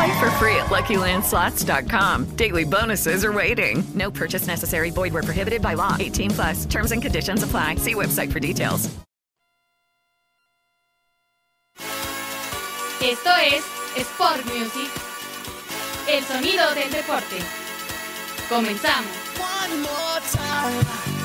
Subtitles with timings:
[0.00, 2.24] Play for free at LuckyLandSlots.com.
[2.36, 3.84] Daily bonuses are waiting.
[3.94, 4.90] No purchase necessary.
[4.90, 5.94] Void where prohibited by law.
[6.00, 6.64] 18 plus.
[6.64, 7.74] Terms and conditions apply.
[7.74, 8.88] See website for details.
[13.02, 13.62] Esto es
[14.06, 14.90] Sport Music.
[16.08, 17.36] El sonido del deporte.
[18.48, 19.06] Comenzamos.
[19.38, 21.19] One more time.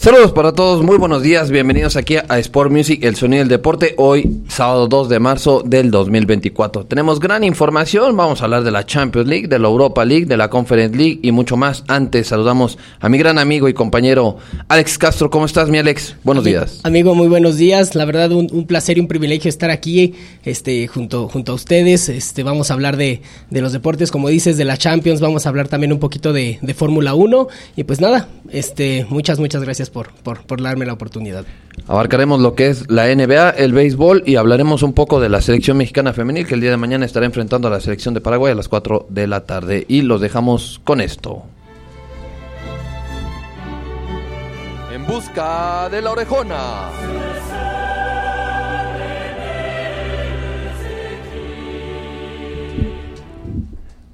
[0.00, 3.94] Saludos para todos, muy buenos días, bienvenidos aquí a Sport Music, el sonido del deporte,
[3.98, 6.86] hoy sábado 2 de marzo del 2024.
[6.86, 10.38] Tenemos gran información, vamos a hablar de la Champions League, de la Europa League, de
[10.38, 11.84] la Conference League y mucho más.
[11.86, 16.16] Antes saludamos a mi gran amigo y compañero Alex Castro, ¿cómo estás mi Alex?
[16.24, 16.80] Buenos días.
[16.82, 20.86] Amigo, muy buenos días, la verdad un, un, placer y un privilegio estar aquí este,
[20.86, 22.08] junto, junto a ustedes.
[22.08, 25.50] Este, vamos a hablar de, de los deportes, como dices, de la Champions, vamos a
[25.50, 29.89] hablar también un poquito de, de Fórmula 1 y pues nada, este, muchas, muchas gracias
[29.90, 31.44] por, por, por, darme la oportunidad.
[31.86, 35.76] Abarcaremos lo que es la NBA, el béisbol y hablaremos un poco de la selección
[35.76, 38.56] mexicana femenil que el día de mañana estará enfrentando a la selección de Paraguay a
[38.56, 39.84] las 4 de la tarde.
[39.88, 41.42] Y los dejamos con esto.
[44.92, 47.59] En busca de la orejona.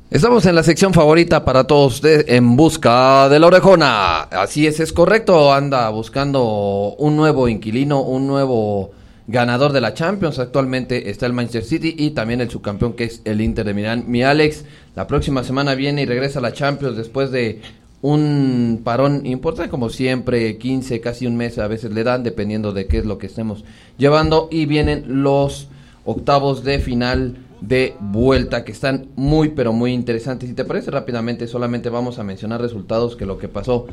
[0.08, 4.20] Estamos en la sección favorita para todos ustedes, en busca de la orejona.
[4.20, 5.52] Así es, es correcto.
[5.52, 8.92] Anda buscando un nuevo inquilino, un nuevo
[9.26, 10.38] ganador de la Champions.
[10.38, 14.04] Actualmente está el Manchester City y también el subcampeón que es el Inter de Milán.
[14.06, 17.60] Mi Alex, la próxima semana viene y regresa a la Champions después de
[18.00, 22.86] un parón importante como siempre, 15, casi un mes a veces le dan, dependiendo de
[22.86, 23.64] qué es lo que estemos
[23.98, 24.46] llevando.
[24.52, 25.66] Y vienen los
[26.04, 30.48] octavos de final de vuelta que están muy pero muy interesantes.
[30.48, 33.86] Si te parece rápidamente, solamente vamos a mencionar resultados que lo que pasó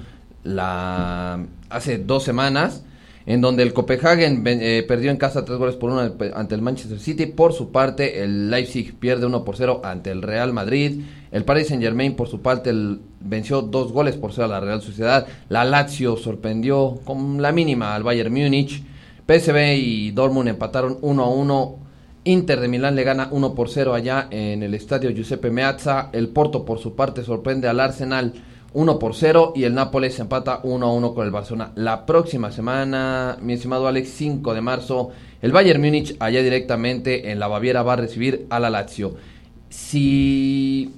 [0.43, 2.83] la hace dos semanas,
[3.25, 6.99] en donde el Copenhagen eh, perdió en casa tres goles por uno ante el Manchester
[6.99, 7.25] City.
[7.25, 11.01] Por su parte, el Leipzig pierde uno por cero ante el Real Madrid.
[11.31, 12.73] El Paris Saint Germain, por su parte,
[13.21, 15.25] venció dos goles por cero a la Real Sociedad.
[15.47, 18.83] La Lazio sorprendió con la mínima al Bayern Múnich.
[19.25, 21.82] PSV y Dortmund empataron 1 a 1
[22.25, 26.09] Inter de Milán le gana 1 por 0 allá en el estadio Giuseppe Meazza.
[26.13, 28.33] El Porto, por su parte, sorprende al Arsenal
[28.73, 31.71] 1 por 0 y el Nápoles empata 1 a 1 con el Barcelona.
[31.75, 35.09] La próxima semana, mi estimado Alex, 5 de marzo,
[35.41, 39.15] el Bayern Múnich allá directamente en la Baviera va a recibir a la Lazio.
[39.69, 40.91] Si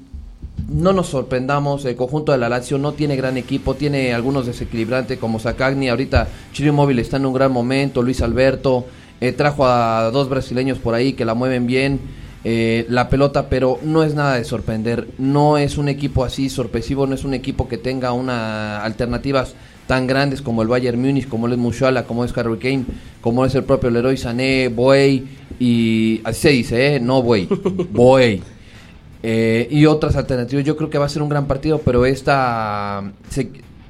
[0.70, 5.18] no nos sorprendamos, el conjunto de la Lazio no tiene gran equipo, tiene algunos desequilibrantes
[5.18, 8.86] como Sacagni, ahorita Chile Móvil está en un gran momento, Luis Alberto.
[9.22, 12.00] Eh, trajo a dos brasileños por ahí que la mueven bien
[12.48, 15.08] eh, la pelota, pero no es nada de sorprender.
[15.18, 19.56] No es un equipo así sorpresivo, no es un equipo que tenga una alternativas
[19.88, 22.86] tan grandes como el Bayern Múnich, como es Musiala, como es Harry Kane,
[23.22, 25.28] como es el propio Leroy Sané, Boey
[25.60, 27.00] y así se dice, ¿eh?
[27.00, 27.48] no Boey,
[27.92, 28.44] Boey.
[29.24, 30.64] Eh, y otras alternativas.
[30.64, 33.12] Yo creo que va a ser un gran partido, pero esta,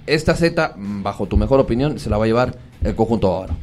[0.07, 3.53] esta Z, bajo tu mejor opinión, se la va a llevar el conjunto ahora.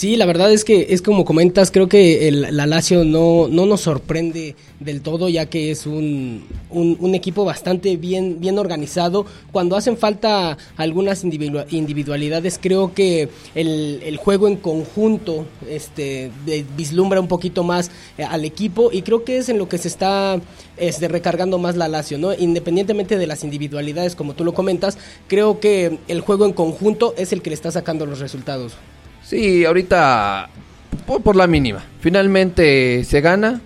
[0.00, 3.66] Sí, la verdad es que es como comentas, creo que el, la Lazio no, no
[3.66, 9.26] nos sorprende del todo, ya que es un, un, equipo bastante bien, bien organizado.
[9.52, 16.30] Cuando hacen falta algunas individualidades, creo que el, el juego en conjunto este,
[16.78, 19.88] vislumbra un poquito más eh, al equipo y creo que es en lo que se
[19.88, 20.40] está
[20.78, 22.32] este, recargando más la Lazio, ¿no?
[22.32, 24.96] Independientemente de las individualidades, como tú lo comentas,
[25.28, 28.72] creo que el juego en conjunto es el que le está sacando los resultados.
[29.30, 30.48] Sí, ahorita
[31.06, 31.84] por, por, la mínima.
[32.00, 33.60] Finalmente se gana.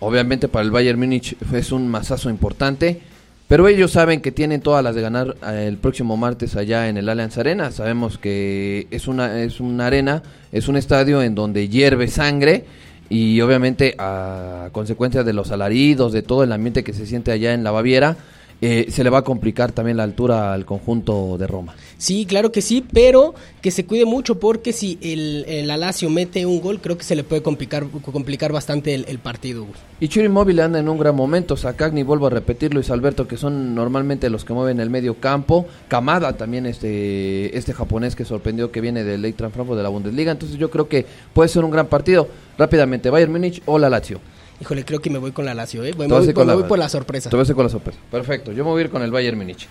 [0.00, 3.02] Obviamente para el Bayern Múnich es un masazo importante.
[3.46, 6.96] Pero ellos saben que tienen todas las de ganar eh, el próximo martes allá en
[6.96, 7.70] el Allianz Arena.
[7.72, 12.64] Sabemos que es una, es una arena, es un estadio en donde hierve sangre
[13.10, 17.52] y obviamente a consecuencia de los alaridos, de todo el ambiente que se siente allá
[17.52, 18.16] en la Baviera,
[18.62, 21.74] eh, se le va a complicar también la altura al conjunto de Roma.
[21.98, 26.46] Sí, claro que sí, pero que se cuide mucho porque si el, el Alacio mete
[26.46, 29.66] un gol, creo que se le puede complicar, complicar bastante el, el partido.
[29.98, 33.36] Y Chiro Inmóvil anda en un gran momento, Sacagni, vuelvo a repetir, Luis Alberto, que
[33.36, 38.70] son normalmente los que mueven el medio campo, Kamada también este, este japonés que sorprendió
[38.70, 41.72] que viene del Eintracht Frankfurt de la Bundesliga, entonces yo creo que puede ser un
[41.72, 42.28] gran partido.
[42.58, 44.20] Rápidamente, Bayern Múnich o la Lazio.
[44.62, 45.92] Híjole, creo que me voy con la Lazio, ¿eh?
[45.98, 47.28] Me vas a voy, con me la- voy por la sorpresa.
[47.28, 47.98] Te vas a con la sorpresa.
[48.12, 48.52] Perfecto.
[48.52, 49.66] Yo me voy a ir con el Bayern Múnich.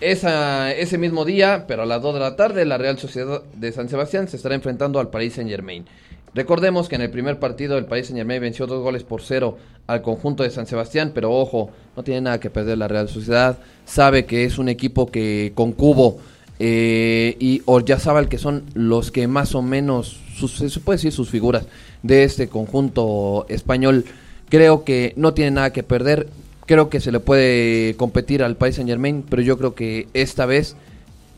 [0.00, 3.72] Esa, ese mismo día, pero a las 2 de la tarde, la Real Sociedad de
[3.72, 5.86] San Sebastián se estará enfrentando al Paris Saint Germain.
[6.34, 9.56] Recordemos que en el primer partido el Paris Saint Germain venció dos goles por cero
[9.86, 13.56] al conjunto de San Sebastián, pero ojo, no tiene nada que perder la Real Sociedad.
[13.86, 16.18] Sabe que es un equipo que con Cubo
[16.58, 21.30] eh, y Oryazábal que son los que más o menos, sus, se puede decir sus
[21.30, 21.64] figuras
[22.02, 24.04] de este conjunto español,
[24.48, 26.28] creo que no tiene nada que perder.
[26.66, 30.46] Creo que se le puede competir al Paris Saint Germain, pero yo creo que esta
[30.46, 30.76] vez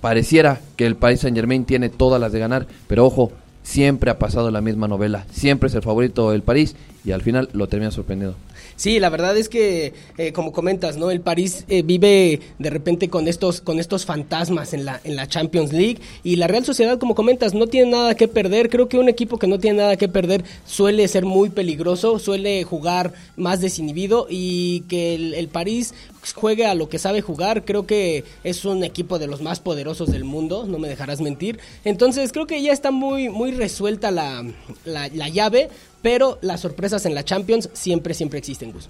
[0.01, 3.33] pareciera que el Paris Saint Germain tiene todas las de ganar, pero ojo,
[3.63, 7.51] siempre ha pasado la misma novela, siempre es el favorito el París y al final
[7.53, 8.37] lo termina sorprendiendo.
[8.79, 11.11] Sí, la verdad es que, eh, como comentas, ¿no?
[11.11, 15.27] El París eh, vive de repente con estos, con estos fantasmas en la, en la
[15.27, 18.71] Champions League y la Real Sociedad, como comentas, no tiene nada que perder.
[18.71, 22.63] Creo que un equipo que no tiene nada que perder suele ser muy peligroso, suele
[22.63, 25.93] jugar más desinhibido y que el, el París
[26.33, 27.65] juegue a lo que sabe jugar.
[27.65, 31.59] Creo que es un equipo de los más poderosos del mundo, no me dejarás mentir.
[31.85, 34.45] Entonces creo que ya está muy, muy resuelta la,
[34.85, 35.69] la, la llave,
[36.03, 38.89] pero las sorpresas en la Champions siempre, siempre existen, Gus.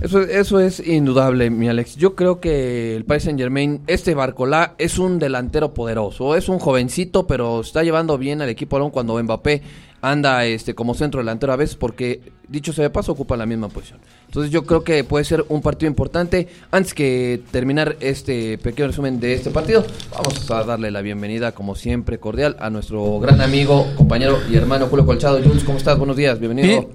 [0.00, 1.96] Eso, eso es indudable, mi Alex.
[1.96, 6.36] Yo creo que el Paris Saint Germain, este Barcolá, es un delantero poderoso.
[6.36, 9.62] Es un jovencito, pero está llevando bien al equipo aún cuando Mbappé
[10.00, 13.68] anda este como centro delantero a veces, porque dicho sea de paso, ocupa la misma
[13.68, 13.98] posición.
[14.26, 16.48] Entonces yo creo que puede ser un partido importante.
[16.70, 21.74] Antes que terminar este pequeño resumen de este partido, vamos a darle la bienvenida, como
[21.74, 25.40] siempre, cordial a nuestro gran amigo, compañero y hermano Julio Colchado.
[25.42, 25.98] Jules, ¿cómo estás?
[25.98, 26.68] Buenos días, bienvenido.
[26.68, 26.88] Bien,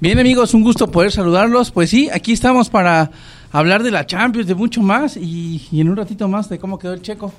[0.00, 1.70] bien, amigos, un gusto poder saludarlos.
[1.70, 3.10] Pues sí, aquí estamos para
[3.52, 6.78] hablar de la Champions, de mucho más y, y en un ratito más de cómo
[6.78, 7.32] quedó el checo.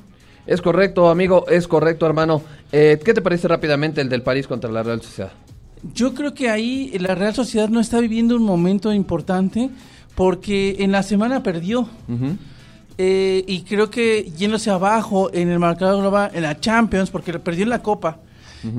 [0.45, 2.41] Es correcto, amigo, es correcto, hermano.
[2.71, 5.31] Eh, ¿Qué te parece rápidamente el del París contra la Real Sociedad?
[5.93, 9.69] Yo creo que ahí la Real Sociedad no está viviendo un momento importante
[10.15, 11.87] porque en la semana perdió.
[12.97, 17.63] Eh, y creo que yéndose abajo en el marcador global, en la Champions, porque perdió
[17.63, 18.19] en la Copa,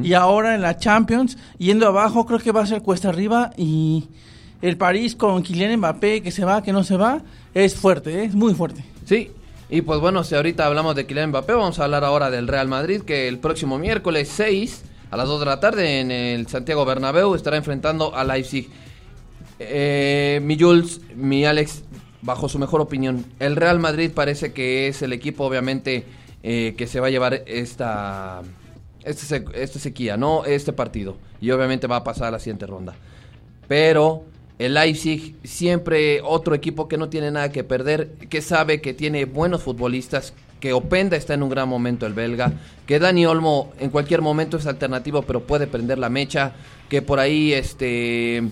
[0.03, 4.09] y ahora en la Champions, yendo abajo, creo que va a ser cuesta arriba y
[4.63, 7.23] el París con Kylian Mbappé, que se va, que no se va,
[7.55, 8.85] es fuerte, es muy fuerte.
[9.07, 9.31] Sí,
[9.69, 12.69] y pues bueno, si ahorita hablamos de Kylian Mbappé, vamos a hablar ahora del Real
[12.69, 16.85] Madrid, que el próximo miércoles 6 a las 2 de la tarde en el Santiago
[16.85, 18.69] Bernabéu estará enfrentando a Leipzig.
[19.59, 21.83] Eh, mi Jules, mi Alex,
[22.23, 26.05] bajo su mejor opinión, el Real Madrid parece que es el equipo obviamente
[26.43, 28.43] eh, que se va a llevar esta,
[29.05, 30.45] este, esta sequía, ¿no?
[30.45, 31.17] Este partido.
[31.41, 32.95] Y obviamente va a pasar a la siguiente ronda.
[33.69, 34.25] Pero
[34.59, 39.25] el Leipzig, siempre otro equipo que no tiene nada que perder, que sabe que tiene
[39.25, 42.53] buenos futbolistas, que Openda está en un gran momento el belga,
[42.87, 46.53] que Dani Olmo en cualquier momento es alternativo, pero puede prender la mecha,
[46.89, 48.43] que por ahí este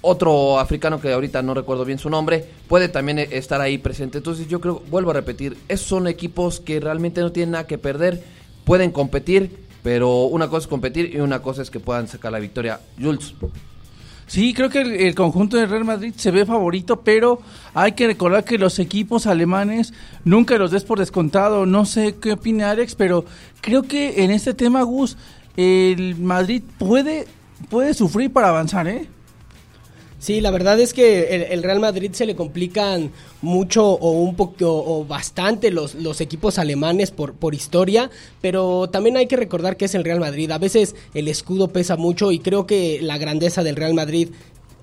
[0.00, 4.18] otro africano que ahorita no recuerdo bien su nombre, puede también eh, estar ahí presente.
[4.18, 7.78] Entonces yo creo, vuelvo a repetir, esos son equipos que realmente no tienen nada que
[7.78, 8.22] perder,
[8.64, 12.38] pueden competir, pero una cosa es competir y una cosa es que puedan sacar la
[12.38, 12.80] victoria.
[13.00, 13.34] Jules.
[14.26, 17.40] Sí, creo que el, conjunto de Real Madrid se ve favorito, pero
[17.74, 19.92] hay que recordar que los equipos alemanes
[20.24, 21.66] nunca los des por descontado.
[21.66, 23.24] No sé qué opina Alex, pero
[23.60, 25.18] creo que en este tema, Gus,
[25.56, 27.26] el Madrid puede,
[27.68, 29.06] puede sufrir para avanzar, ¿eh?
[30.22, 33.10] Sí, la verdad es que el, Real Madrid se le complican
[33.40, 38.08] mucho o un poco o bastante los, los equipos alemanes por, por historia,
[38.40, 40.48] pero también hay que recordar que es el Real Madrid.
[40.52, 44.28] A veces el escudo pesa mucho y creo que la grandeza del Real Madrid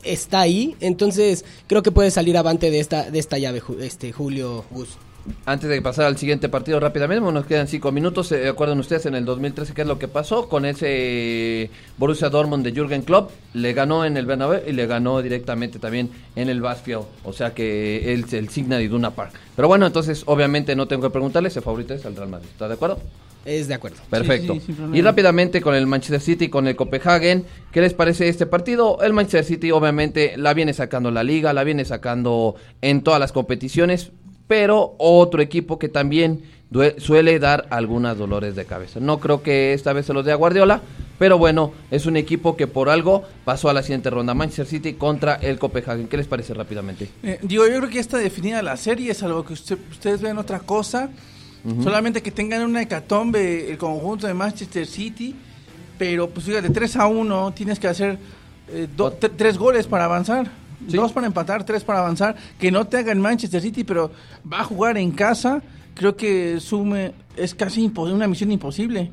[0.03, 4.65] está ahí, entonces creo que puede salir avante de esta, de esta llave, este Julio
[4.72, 4.98] Gus.
[5.46, 8.28] Antes de pasar al siguiente partido rápidamente, bueno, nos quedan cinco minutos.
[8.28, 12.64] ¿Se acuerdan ustedes en el 2013 qué es lo que pasó con ese Borussia Dortmund
[12.64, 13.32] de Jürgen Klopp?
[13.54, 17.04] Le ganó en el Bernabéu y le ganó directamente también en el Basfield.
[17.24, 19.34] O sea que él el Signal Iduna Park.
[19.56, 22.48] Pero bueno, entonces obviamente no tengo que preguntarle, ese favorito es el Real Madrid.
[22.52, 23.00] ¿Está de acuerdo?
[23.46, 23.98] Es de acuerdo.
[24.10, 24.56] Perfecto.
[24.56, 28.28] Sí, sí, y rápidamente con el Manchester City y con el Copenhagen, ¿qué les parece
[28.28, 29.02] este partido?
[29.02, 33.32] El Manchester City obviamente la viene sacando la liga, la viene sacando en todas las
[33.32, 34.12] competiciones.
[34.50, 36.41] Pero otro equipo que también
[36.98, 39.00] suele dar algunas dolores de cabeza.
[39.00, 40.82] No creo que esta vez se los dé a Guardiola,
[41.20, 44.34] pero bueno, es un equipo que por algo pasó a la siguiente ronda.
[44.34, 46.08] Manchester City contra el Copenhagen.
[46.08, 47.10] ¿Qué les parece rápidamente?
[47.22, 50.60] Eh, digo, yo creo que está definida la serie, es algo que ustedes ven otra
[50.60, 51.12] cosa.
[51.84, 55.36] Solamente que tengan una hecatombe el conjunto de Manchester City,
[56.00, 58.18] pero pues fíjate, 3 a 1, tienes que hacer
[58.70, 58.88] eh,
[59.38, 60.50] tres goles para avanzar.
[60.79, 62.36] Dos para empatar, tres para avanzar.
[62.59, 64.12] Que no te haga el Manchester City, pero
[64.51, 65.62] va a jugar en casa.
[65.93, 69.12] Creo que sume es casi una misión imposible.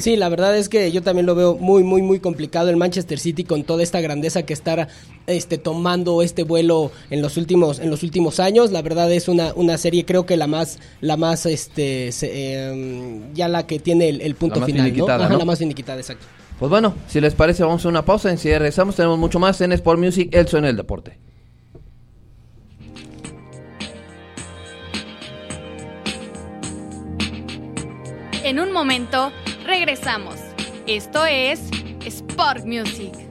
[0.00, 3.18] Sí, la verdad es que yo también lo veo muy, muy, muy complicado el Manchester
[3.18, 4.88] City con toda esta grandeza que está
[5.26, 8.72] este, tomando este vuelo en los últimos, en los últimos años.
[8.72, 13.48] La verdad es una, una serie, creo que la más, la más, este, em, ya
[13.48, 15.06] la que tiene el, punto final, ¿no?
[15.06, 16.24] La más finiquitada, exacto.
[16.58, 18.30] Pues bueno, si les parece, vamos a una pausa.
[18.30, 21.18] En si regresamos, tenemos mucho más en Sport Music, el sueño del deporte.
[28.44, 29.32] En un momento,
[29.64, 30.36] regresamos.
[30.86, 31.60] Esto es
[32.04, 33.23] Sport Music.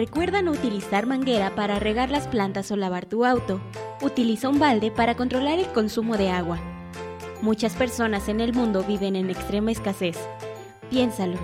[0.00, 3.60] Recuerda no utilizar manguera para regar las plantas o lavar tu auto.
[4.00, 6.58] Utiliza un balde para controlar el consumo de agua.
[7.42, 10.16] Muchas personas en el mundo viven en extrema escasez.
[10.88, 11.36] Piénsalo.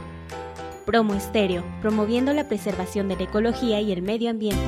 [0.87, 4.65] Promo Estéreo, promoviendo la preservación de la ecología y el medio ambiente.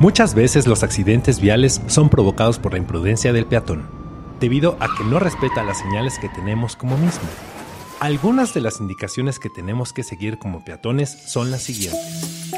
[0.00, 3.86] Muchas veces los accidentes viales son provocados por la imprudencia del peatón,
[4.40, 7.28] debido a que no respeta las señales que tenemos como mismo.
[8.00, 12.50] Algunas de las indicaciones que tenemos que seguir como peatones son las siguientes.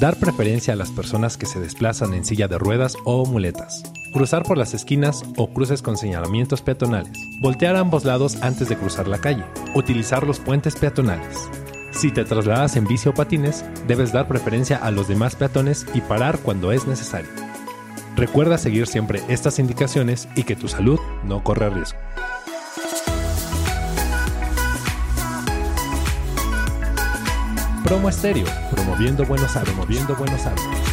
[0.00, 3.84] Dar preferencia a las personas que se desplazan en silla de ruedas o muletas.
[4.12, 7.16] Cruzar por las esquinas o cruces con señalamientos peatonales.
[7.40, 9.44] Voltear ambos lados antes de cruzar la calle.
[9.76, 11.48] Utilizar los puentes peatonales.
[11.92, 16.00] Si te trasladas en bici o patines, debes dar preferencia a los demás peatones y
[16.00, 17.30] parar cuando es necesario.
[18.16, 21.98] Recuerda seguir siempre estas indicaciones y que tu salud no corre riesgo.
[27.84, 29.74] Promo Estéreo, promoviendo buenos hábitos.
[29.74, 30.91] Promoviendo buenos hábitos.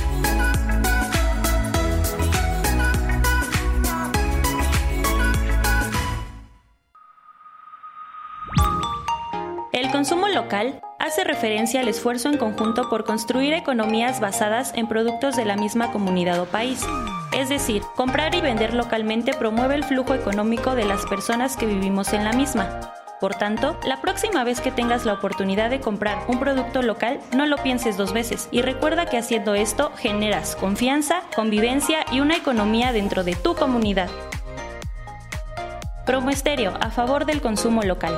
[11.00, 15.92] Hace referencia al esfuerzo en conjunto por construir economías basadas en productos de la misma
[15.92, 16.86] comunidad o país.
[17.32, 22.14] Es decir, comprar y vender localmente promueve el flujo económico de las personas que vivimos
[22.14, 22.80] en la misma,
[23.20, 27.46] por tanto, la próxima vez que tengas la oportunidad de comprar un producto local, no
[27.46, 32.94] lo pienses dos veces y recuerda que haciendo esto generas confianza, convivencia y una economía
[32.94, 34.10] dentro de tu comunidad.
[36.06, 38.18] Promo Estéreo a favor del consumo local.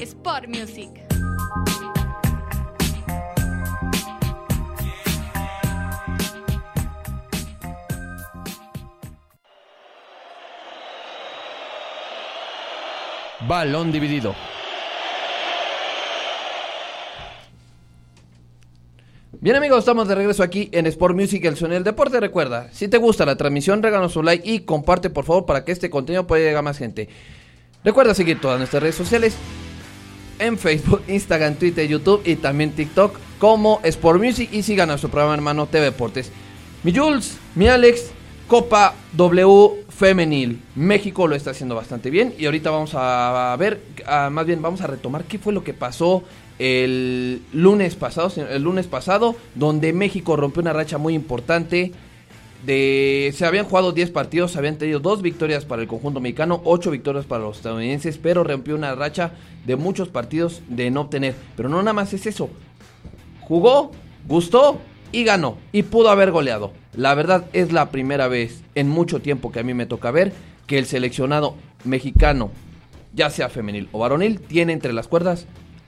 [0.00, 0.88] Sport Music.
[13.46, 14.34] Balón dividido.
[19.32, 22.20] Bien amigos, estamos de regreso aquí en Sport Music, el sonido del deporte.
[22.20, 25.72] Recuerda, si te gusta la transmisión, regálanos un like y comparte por favor para que
[25.72, 27.10] este contenido pueda llegar a más gente.
[27.84, 29.36] Recuerda seguir todas nuestras redes sociales
[30.40, 35.34] en Facebook, Instagram, Twitter, YouTube y también TikTok como Sport Music y sigan nuestro programa
[35.34, 36.32] hermano TV Deportes.
[36.82, 38.10] Mi Jules, mi Alex,
[38.48, 40.60] Copa W femenil.
[40.74, 43.80] México lo está haciendo bastante bien y ahorita vamos a ver,
[44.30, 46.24] más bien vamos a retomar qué fue lo que pasó
[46.58, 51.92] el lunes pasado, el lunes pasado, donde México rompió una racha muy importante.
[52.66, 57.24] Se habían jugado 10 partidos, habían tenido dos victorias para el conjunto mexicano, 8 victorias
[57.24, 59.32] para los estadounidenses, pero rompió una racha
[59.64, 61.34] de muchos partidos de no obtener.
[61.56, 62.50] Pero no nada más es eso.
[63.40, 63.92] Jugó,
[64.28, 64.78] gustó
[65.10, 65.56] y ganó.
[65.72, 66.72] Y pudo haber goleado.
[66.94, 70.32] La verdad es la primera vez en mucho tiempo que a mí me toca ver
[70.66, 72.50] que el seleccionado mexicano,
[73.14, 75.46] ya sea femenil o varonil, tiene entre las cuerdas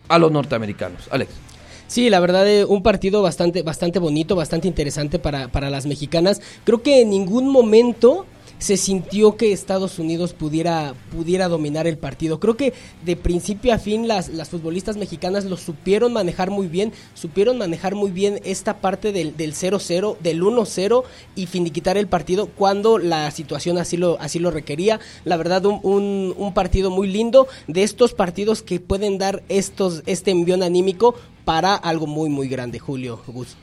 [0.09, 1.09] a los norteamericanos.
[1.11, 1.52] Alex.
[1.93, 6.41] Sí, la verdad, eh, un partido bastante, bastante bonito, bastante interesante para, para las mexicanas.
[6.65, 8.25] Creo que en ningún momento
[8.63, 12.39] se sintió que Estados Unidos pudiera, pudiera dominar el partido.
[12.39, 12.73] Creo que
[13.05, 17.97] de principio a fin las, las futbolistas mexicanas lo supieron manejar muy bien, supieron manejar
[17.97, 21.03] muy bien esta parte del 0-0, del 1-0
[21.35, 25.01] y finiquitar el partido cuando la situación así lo, así lo requería.
[25.25, 30.31] La verdad, un, un, partido muy lindo de estos partidos que pueden dar estos, este
[30.31, 33.57] envión anímico para algo muy, muy grande, Julio Gus.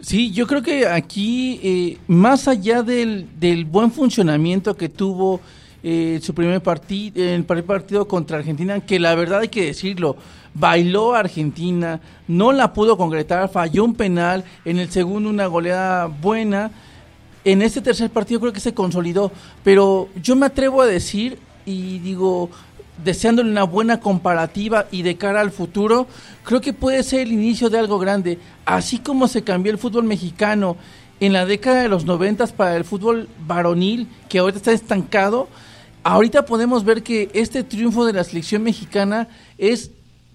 [0.00, 5.40] Sí, yo creo que aquí, eh, más allá del, del, buen funcionamiento que tuvo
[5.84, 10.16] eh, su primer partido, el primer partido contra Argentina, que la verdad hay que decirlo,
[10.54, 16.72] bailó Argentina, no la pudo concretar, falló un penal, en el segundo una goleada buena,
[17.44, 19.32] en este tercer partido creo que se consolidó,
[19.64, 22.50] pero yo me atrevo a decir y digo,
[23.04, 26.06] deseándole una buena comparativa y de cara al futuro,
[26.44, 28.38] creo que puede ser el inicio de algo grande.
[28.64, 30.76] Así como se cambió el fútbol mexicano
[31.20, 35.48] en la década de los noventas para el fútbol varonil, que ahorita está estancado,
[36.02, 39.90] ahorita podemos ver que este triunfo de la selección mexicana es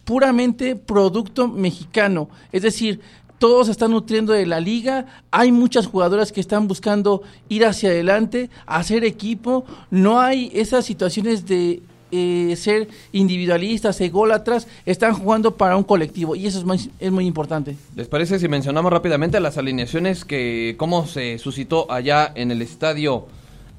[0.05, 2.29] puramente producto mexicano.
[2.53, 3.01] Es decir,
[3.37, 8.49] todos están nutriendo de la liga, hay muchas jugadoras que están buscando ir hacia adelante,
[8.65, 15.83] hacer equipo, no hay esas situaciones de eh, ser individualistas, ególatras, están jugando para un
[15.83, 16.59] colectivo y eso
[16.99, 17.75] es muy, importante.
[17.95, 23.27] ¿Les parece si mencionamos rápidamente las alineaciones que cómo se suscitó allá en el estadio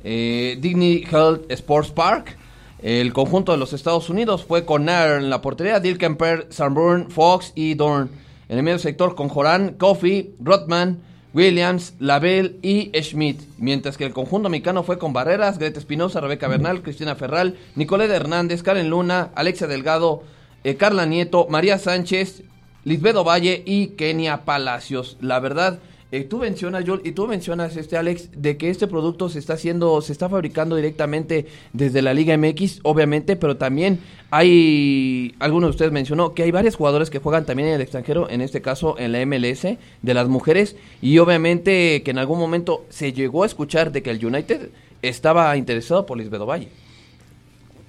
[0.04, 2.37] eh, Dignity Health Sports Park?
[2.80, 7.52] El conjunto de los Estados Unidos fue con Nair en la portería, Dilkemper, Sanborn, Fox
[7.56, 8.11] y Dorn.
[8.49, 11.00] En el medio sector con Joran, Coffee, Rothman,
[11.35, 16.49] Williams, Label y Schmidt, mientras que el conjunto mexicano fue con Barreras, Greta Espinosa, Rebeca
[16.49, 20.23] Bernal, Cristina Ferral, Nicoleta Hernández, Karen Luna, Alexia Delgado,
[20.64, 22.42] eh, Carla Nieto, María Sánchez,
[22.85, 25.18] Lisbedo Valle y Kenia Palacios.
[25.20, 25.80] La verdad,
[26.11, 29.53] eh, tú mencionas, Joel, y tú mencionas, este Alex, de que este producto se está
[29.53, 34.00] haciendo, se está fabricando directamente desde la Liga MX, obviamente, pero también
[34.31, 38.31] hay, alguno de ustedes mencionó que hay varios jugadores que juegan también en el extranjero,
[38.31, 39.62] en este caso en la MLS,
[40.00, 44.11] de las mujeres, y obviamente que en algún momento se llegó a escuchar de que
[44.11, 44.71] el United
[45.03, 46.69] estaba interesado por Lisbedo Valle.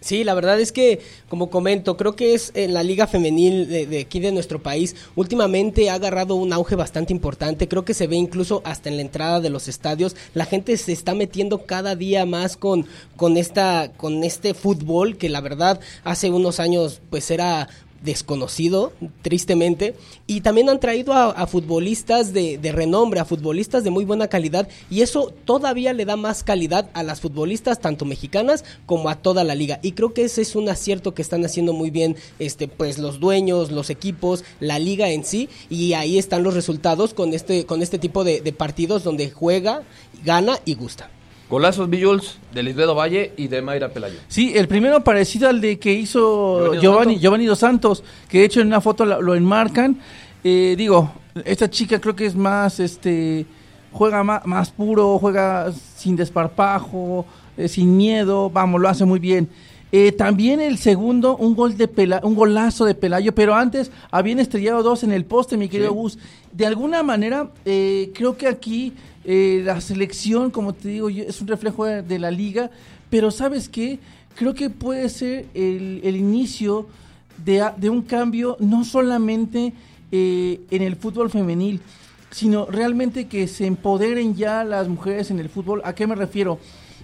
[0.01, 3.99] Sí, la verdad es que, como comento, creo que es en la liga femenil de,
[3.99, 8.15] aquí de nuestro país, últimamente ha agarrado un auge bastante importante, creo que se ve
[8.15, 12.25] incluso hasta en la entrada de los estadios, la gente se está metiendo cada día
[12.25, 12.85] más con,
[13.17, 17.67] con, esta, con este fútbol que la verdad hace unos años pues era
[18.03, 19.95] desconocido, tristemente,
[20.27, 24.67] y también han traído a, futbolistas de, de, renombre, a futbolistas de muy buena calidad,
[24.89, 29.43] y eso todavía le da más calidad a las futbolistas, tanto mexicanas como a toda
[29.43, 29.79] la liga.
[29.81, 33.19] Y creo que ese es un acierto que están haciendo muy bien este, pues, los
[33.19, 37.81] dueños, los equipos, la liga en sí, y ahí están los resultados con este, con
[37.81, 39.83] este tipo de, de partidos donde juega,
[40.23, 41.09] gana y gusta.
[41.49, 44.19] Golazos Villuls de Lisbedo Valle y de Mayra Pelayo.
[44.27, 48.61] Sí, el primero parecido al de que hizo Giovanni, Giovanni, Dos Santos, que de hecho
[48.61, 49.97] en una foto lo, enmarcan.
[50.43, 51.11] Eh, digo,
[51.45, 53.47] esta chica creo que es más, este,
[53.91, 57.25] juega más, puro, juega sin desparpajo,
[57.57, 59.49] eh, sin miedo, vamos, lo hace muy bien.
[59.91, 64.39] Eh, también el segundo, un gol de Pela, un golazo de Pelayo, pero antes habían
[64.39, 66.19] estrellado dos en el poste, mi querido Gus.
[66.51, 68.93] De alguna manera, creo que aquí
[69.25, 72.71] eh, la selección, como te digo, es un reflejo de, la liga,
[73.09, 73.99] pero ¿sabes qué?
[74.35, 76.87] Creo que puede ser el, inicio
[77.45, 79.73] de, un cambio no solamente
[80.11, 81.81] eh, en el fútbol femenil,
[82.31, 85.81] sino realmente que se empoderen ya las mujeres en el fútbol.
[85.83, 86.57] ¿A qué me refiero?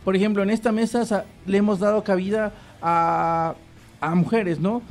[0.04, 3.56] Por ejemplo, en esta mesa le hemos dado cabida a,
[4.14, 4.84] mujeres, ¿no?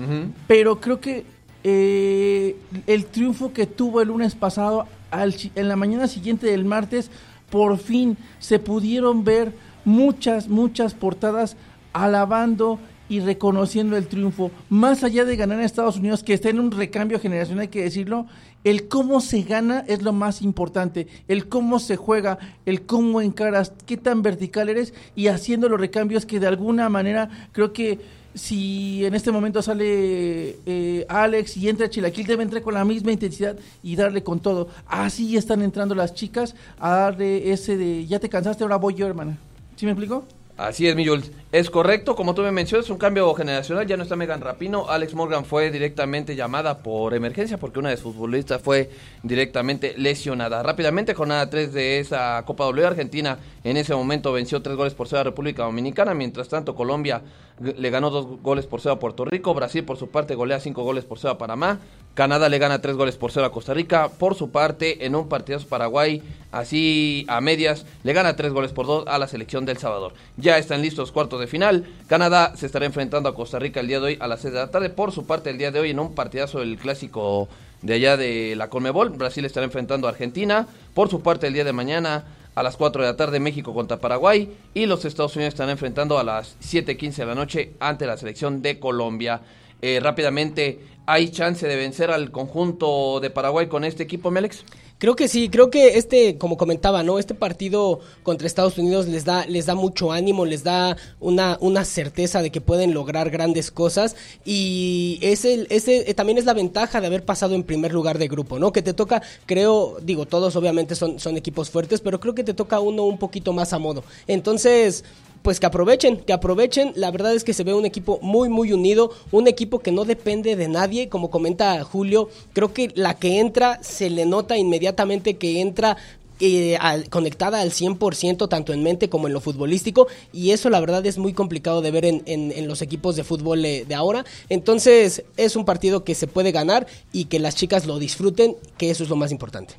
[0.48, 1.24] Pero creo que
[1.62, 7.10] eh, el triunfo que tuvo el lunes pasado en la mañana siguiente del martes,
[7.50, 11.56] por fin se pudieron ver muchas, muchas portadas
[11.92, 14.50] alabando y reconociendo el triunfo.
[14.68, 17.82] Más allá de ganar en Estados Unidos, que está en un recambio generacional, hay que
[17.82, 18.26] decirlo,
[18.64, 21.06] el cómo se gana es lo más importante.
[21.28, 26.26] El cómo se juega, el cómo encaras, qué tan vertical eres y haciendo los recambios
[26.26, 28.00] que de alguna manera creo que
[28.34, 33.12] si en este momento sale eh, Alex y entra Chilaquil, debe entrar con la misma
[33.12, 34.68] intensidad y darle con todo.
[34.86, 39.06] Así están entrando las chicas a darle ese de, ya te cansaste, ahora voy yo,
[39.06, 39.38] hermana.
[39.76, 40.24] ¿Sí me explico?
[40.56, 41.04] Así es, mi.
[41.50, 43.88] Es correcto, como tú me mencionas, un cambio generacional.
[43.88, 44.88] Ya no está Megan Rapino.
[44.88, 48.88] Alex Morgan fue directamente llamada por emergencia porque una de sus futbolistas fue
[49.24, 50.62] directamente lesionada.
[50.62, 52.86] Rápidamente, jornada 3 de esa Copa W.
[52.86, 56.14] Argentina en ese momento venció 3 goles por 0 a República Dominicana.
[56.14, 57.22] Mientras tanto, Colombia
[57.58, 59.54] le ganó 2 goles por 0 a Puerto Rico.
[59.54, 61.80] Brasil, por su parte, golea 5 goles por 0 a Panamá.
[62.14, 64.08] Canadá le gana 3 goles por 0 a Costa Rica.
[64.08, 66.22] Por su parte, en un partidazo Paraguay
[66.52, 70.14] así a medias, le gana tres goles por dos a la selección del Salvador.
[70.36, 71.84] Ya están listos cuartos de final.
[72.06, 74.60] Canadá se estará enfrentando a Costa Rica el día de hoy a las 6 de
[74.60, 74.90] la tarde.
[74.90, 77.48] Por su parte, el día de hoy en un partidazo del clásico
[77.82, 80.68] de allá de la Conmebol, Brasil estará enfrentando a Argentina.
[80.94, 82.24] Por su parte, el día de mañana
[82.54, 86.18] a las 4 de la tarde México contra Paraguay y los Estados Unidos están enfrentando
[86.18, 89.40] a las 7.15 de la noche ante la selección de Colombia.
[89.82, 94.64] Eh, rápidamente, ¿hay chance de vencer al conjunto de Paraguay con este equipo, Melex?
[94.98, 97.18] Creo que sí, creo que este, como comentaba, ¿no?
[97.18, 101.84] Este partido contra Estados Unidos les da, les da mucho ánimo, les da una, una
[101.84, 104.14] certeza de que pueden lograr grandes cosas.
[104.44, 108.28] Y ese, ese eh, también es la ventaja de haber pasado en primer lugar de
[108.28, 108.72] grupo, ¿no?
[108.72, 112.54] Que te toca, creo, digo, todos obviamente son, son equipos fuertes, pero creo que te
[112.54, 114.04] toca uno un poquito más a modo.
[114.28, 115.04] Entonces,
[115.44, 116.92] pues que aprovechen, que aprovechen.
[116.96, 120.06] La verdad es que se ve un equipo muy, muy unido, un equipo que no
[120.06, 122.30] depende de nadie, como comenta Julio.
[122.54, 125.98] Creo que la que entra se le nota inmediatamente que entra
[126.40, 126.78] eh,
[127.10, 131.18] conectada al 100% tanto en mente como en lo futbolístico y eso la verdad es
[131.18, 135.54] muy complicado de ver en, en, los equipos de fútbol de, de, ahora entonces es
[135.54, 139.10] un partido que se puede ganar y que las chicas lo disfruten que eso es
[139.10, 139.74] lo más importante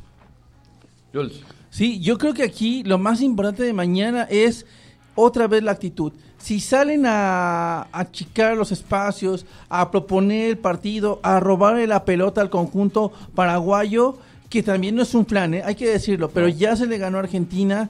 [1.72, 4.66] Sí, yo creo que aquí lo más importante de mañana es
[5.16, 6.12] otra vez la actitud.
[6.38, 12.50] Si salen a achicar los espacios, a proponer el partido, a robarle la pelota al
[12.50, 14.18] conjunto paraguayo,
[14.50, 15.64] que también no es un plan, ¿eh?
[15.66, 17.90] hay que decirlo, pero ya se le ganó a Argentina,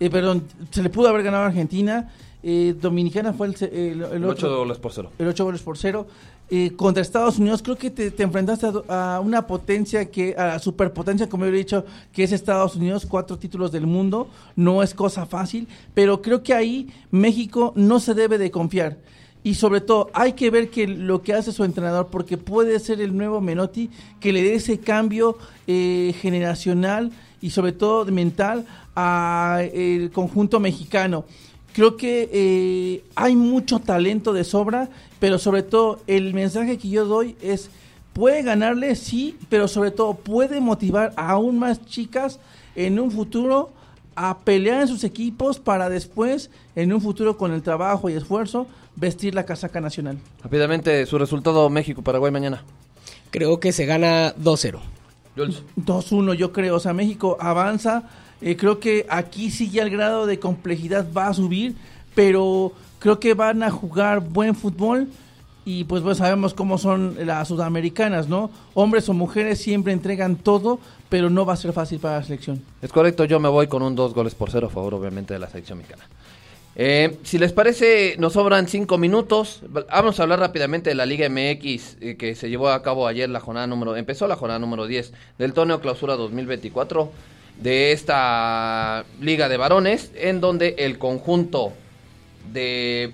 [0.00, 2.10] eh, perdón, se le pudo haber ganado a Argentina.
[2.42, 5.12] Eh, Dominicana fue el, el, el, 8 goles por cero.
[5.16, 6.08] El 8 goles por cero.
[6.54, 11.26] Eh, contra Estados Unidos, creo que te, enfrentaste a, una potencia que, a la superpotencia,
[11.26, 15.24] como yo he dicho, que es Estados Unidos, cuatro títulos del mundo, no es cosa
[15.24, 18.98] fácil, pero creo que ahí México no se debe de confiar.
[19.42, 23.00] Y sobre todo, hay que ver que lo que hace su entrenador, porque puede ser
[23.00, 23.88] el nuevo Menotti,
[24.20, 31.24] que le dé ese cambio eh, generacional y sobre todo mental al conjunto mexicano.
[31.72, 37.06] Creo que eh, hay mucho talento de sobra, pero sobre todo el mensaje que yo
[37.06, 37.70] doy es,
[38.12, 42.38] puede ganarle, sí, pero sobre todo puede motivar a aún más chicas
[42.74, 43.70] en un futuro
[44.14, 48.66] a pelear en sus equipos para después, en un futuro con el trabajo y esfuerzo,
[48.96, 50.18] vestir la casaca nacional.
[50.42, 52.64] Rápidamente, su resultado México-Paraguay mañana.
[53.30, 54.78] Creo que se gana 2-0.
[55.36, 58.04] 2-1 yo creo, o sea, México avanza
[58.42, 61.74] eh, creo que aquí sí ya el grado de complejidad va a subir,
[62.14, 65.08] pero creo que van a jugar buen fútbol
[65.64, 68.50] y pues, pues sabemos cómo son las sudamericanas, ¿no?
[68.74, 72.62] Hombres o mujeres siempre entregan todo, pero no va a ser fácil para la selección.
[72.80, 75.40] Es correcto, yo me voy con un dos goles por cero a favor obviamente de
[75.40, 76.04] la selección mexicana.
[76.74, 79.60] Eh, si les parece, nos sobran cinco minutos.
[79.68, 83.28] Vamos a hablar rápidamente de la Liga MX eh, que se llevó a cabo ayer
[83.28, 87.10] la jornada número, empezó la jornada número 10 del torneo clausura 2024
[87.60, 91.72] de esta liga de varones, en donde el conjunto
[92.52, 93.12] de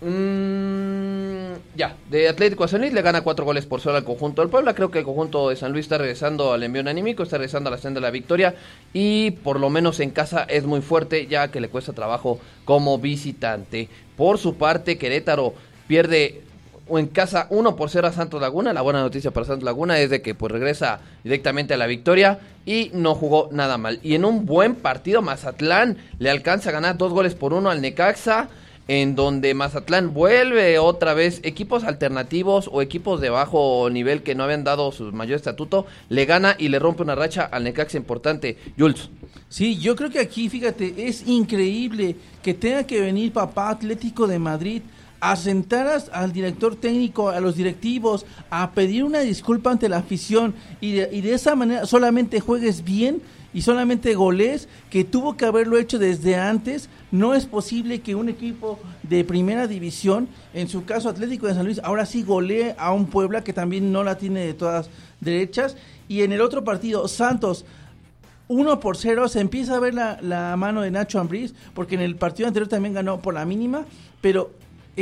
[0.00, 4.42] mm, ya, de Atlético de San Luis le gana cuatro goles por solo al conjunto
[4.42, 4.74] del Puebla.
[4.74, 7.72] Creo que el conjunto de San Luis está regresando al envío anímico, está regresando a
[7.72, 8.54] la senda de la victoria
[8.92, 12.98] y por lo menos en casa es muy fuerte ya que le cuesta trabajo como
[12.98, 13.88] visitante.
[14.16, 15.54] Por su parte, Querétaro
[15.86, 16.42] pierde
[16.90, 18.72] o en casa 1 por 0 a Santos Laguna.
[18.72, 22.40] La buena noticia para Santos Laguna es de que pues regresa directamente a la victoria
[22.66, 24.00] y no jugó nada mal.
[24.02, 27.80] Y en un buen partido Mazatlán le alcanza a ganar dos goles por uno al
[27.80, 28.48] Necaxa
[28.88, 34.42] en donde Mazatlán vuelve otra vez equipos alternativos o equipos de bajo nivel que no
[34.42, 38.58] habían dado su mayor estatuto, le gana y le rompe una racha al Necaxa importante.
[38.76, 39.08] Jules.
[39.48, 44.40] Sí, yo creo que aquí, fíjate, es increíble que tenga que venir papá Atlético de
[44.40, 44.82] Madrid
[45.20, 45.36] a
[46.12, 51.10] al director técnico, a los directivos, a pedir una disculpa ante la afición y de,
[51.12, 55.98] y de esa manera solamente juegues bien y solamente goles que tuvo que haberlo hecho
[55.98, 56.88] desde antes.
[57.10, 61.64] No es posible que un equipo de primera división, en su caso Atlético de San
[61.64, 64.88] Luis, ahora sí golee a un Puebla que también no la tiene de todas
[65.20, 65.76] derechas.
[66.08, 67.64] Y en el otro partido, Santos,
[68.48, 72.00] 1 por 0, se empieza a ver la, la mano de Nacho Ambriz, porque en
[72.00, 73.84] el partido anterior también ganó por la mínima,
[74.20, 74.50] pero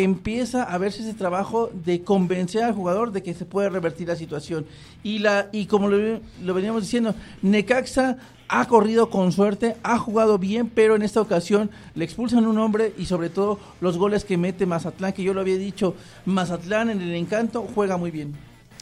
[0.05, 4.17] empieza a verse ese trabajo de convencer al jugador de que se puede revertir la
[4.17, 4.67] situación.
[5.03, 10.39] Y, la, y como lo, lo veníamos diciendo, Necaxa ha corrido con suerte, ha jugado
[10.39, 14.37] bien, pero en esta ocasión le expulsan un hombre y sobre todo los goles que
[14.37, 18.35] mete Mazatlán, que yo lo había dicho, Mazatlán en el encanto juega muy bien.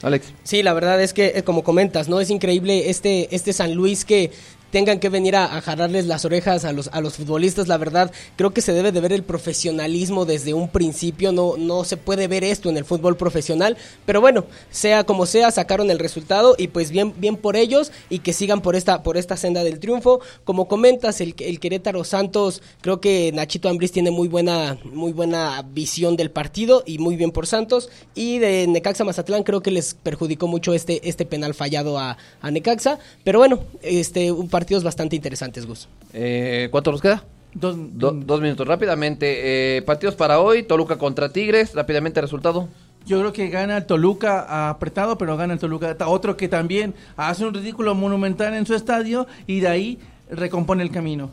[0.03, 0.33] Alex.
[0.43, 2.21] Sí, la verdad es que, eh, como comentas, ¿no?
[2.21, 4.31] Es increíble este, este San Luis que
[4.71, 8.53] tengan que venir a, a las orejas a los, a los futbolistas, la verdad, creo
[8.53, 12.45] que se debe de ver el profesionalismo desde un principio, no, no se puede ver
[12.45, 16.91] esto en el fútbol profesional, pero bueno, sea como sea, sacaron el resultado y pues
[16.91, 20.21] bien, bien por ellos y que sigan por esta, por esta senda del triunfo.
[20.45, 25.63] Como comentas, el, el Querétaro Santos, creo que Nachito Ambris tiene muy buena, muy buena
[25.63, 27.89] visión del partido y muy bien por Santos.
[28.15, 32.51] Y de Necaxa Mazatlán creo que les perjudicó mucho este, este penal fallado a, a
[32.51, 32.99] Necaxa.
[33.25, 35.87] Pero bueno, este, un partidos bastante interesantes, Gus.
[36.15, 37.23] Eh, ¿Cuánto nos queda?
[37.53, 38.67] Dos, Do- dos minutos.
[38.67, 41.75] Rápidamente, eh, partidos para hoy, Toluca contra Tigres.
[41.75, 42.67] Rápidamente, resultado.
[43.05, 45.95] Yo creo que gana el Toluca apretado, pero gana el Toluca.
[46.07, 49.99] Otro que también hace un ridículo monumental en su estadio y de ahí
[50.31, 51.31] recompone el camino.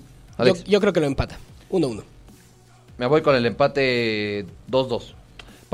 [0.67, 1.37] Yo, creo que lo empata.
[1.71, 2.03] 1-1.
[2.97, 5.13] Me voy con el empate 2-2.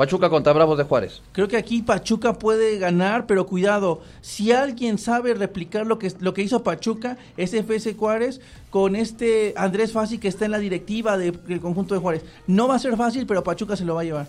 [0.00, 1.20] Pachuca contra Bravos de Juárez.
[1.32, 6.32] Creo que aquí Pachuca puede ganar, pero cuidado, si alguien sabe replicar lo que, lo
[6.32, 11.18] que hizo Pachuca, es FS Juárez con este Andrés Fácil que está en la directiva
[11.18, 12.24] de- del conjunto de Juárez.
[12.46, 14.26] No va a ser fácil, pero Pachuca se lo va a llevar.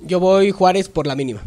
[0.00, 1.42] Yo voy Juárez por la mínima.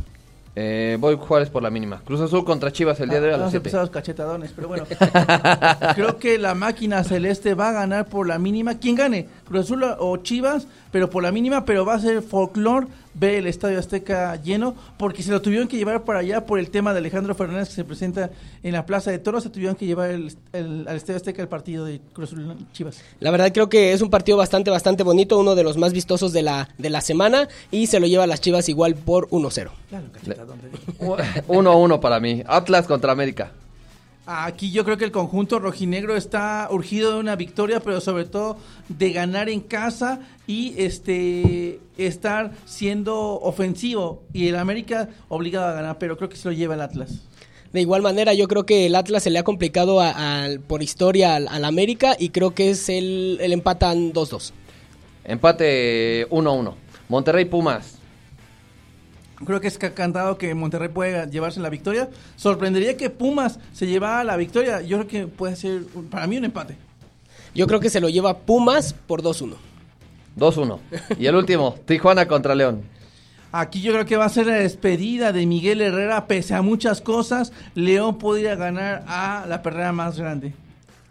[0.54, 2.02] Eh, voy Juárez por la mínima.
[2.06, 3.58] Cruz Azul contra Chivas el día de hoy a las Vamos a 7.
[3.70, 4.84] empezar los cachetadones, pero bueno.
[5.96, 8.76] Creo que la máquina celeste va a ganar por la mínima.
[8.76, 9.28] ¿Quién gane?
[9.46, 13.47] Cruz Azul o Chivas, pero por la mínima, pero va a ser folclore ver el
[13.47, 17.00] Estadio Azteca lleno, porque se lo tuvieron que llevar para allá por el tema de
[17.00, 18.30] Alejandro Fernández que se presenta
[18.63, 21.47] en la Plaza de Toros, se tuvieron que llevar el- el- al Estadio Azteca el
[21.47, 22.34] partido de Cruz
[22.74, 23.02] Chivas.
[23.19, 26.32] La verdad creo que es un partido bastante, bastante bonito, uno de los más vistosos
[26.34, 29.71] de la, de la semana y se lo lleva a las Chivas igual por 1-0.
[29.89, 30.60] Claro, cachetadón.
[30.60, 30.69] te
[31.02, 31.17] digo.
[31.47, 32.43] 1-1 para mí.
[32.47, 33.52] Atlas contra América.
[34.28, 38.58] Aquí yo creo que el conjunto rojinegro está urgido de una victoria, pero sobre todo
[38.88, 45.98] de ganar en casa y este estar siendo ofensivo y el América obligado a ganar,
[45.98, 47.22] pero creo que se lo lleva el Atlas.
[47.74, 51.36] De igual manera, yo creo que el Atlas se le ha complicado a- por historia
[51.36, 54.52] al, al América y creo que es el, el empatan 2-2.
[55.24, 56.74] Empate 1-1.
[57.10, 57.98] Monterrey Pumas.
[59.46, 62.10] Creo que es ca- cantado que Monterrey puede llevarse la victoria.
[62.36, 64.82] Sorprendería que Pumas se llevara la victoria.
[64.82, 66.76] Yo creo que puede ser para mí un empate.
[67.56, 69.56] Yo creo que se lo lleva Pumas por 2-1.
[70.38, 70.80] 2-1.
[71.20, 72.84] Y el último, Tijuana contra León.
[73.54, 77.02] Aquí yo creo que va a ser la despedida de Miguel Herrera, pese a muchas
[77.02, 80.54] cosas, León podría ganar a la perrera más grande.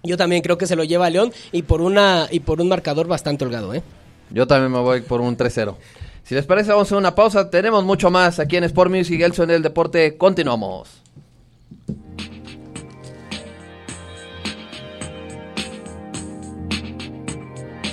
[0.03, 2.69] Yo también creo que se lo lleva a León y por una y por un
[2.69, 3.83] marcador bastante holgado, ¿eh?
[4.31, 5.75] Yo también me voy por un 3-0.
[6.23, 7.51] Si les parece, vamos a una pausa.
[7.51, 10.17] Tenemos mucho más aquí en Sport Music, el suena del deporte.
[10.17, 11.03] Continuamos.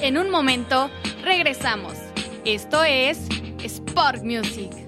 [0.02, 0.90] En un momento,
[1.24, 1.94] regresamos.
[2.46, 3.28] Esto es
[3.64, 4.88] Sport Music.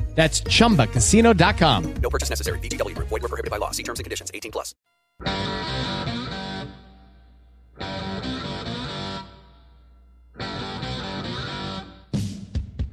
[0.21, 1.93] That's chumbacasino.com.
[2.03, 2.59] No purchase necessary.
[2.59, 3.09] VGW Group.
[3.09, 3.71] Void were prohibited by law.
[3.71, 4.29] See terms and conditions.
[4.35, 4.75] 18 plus.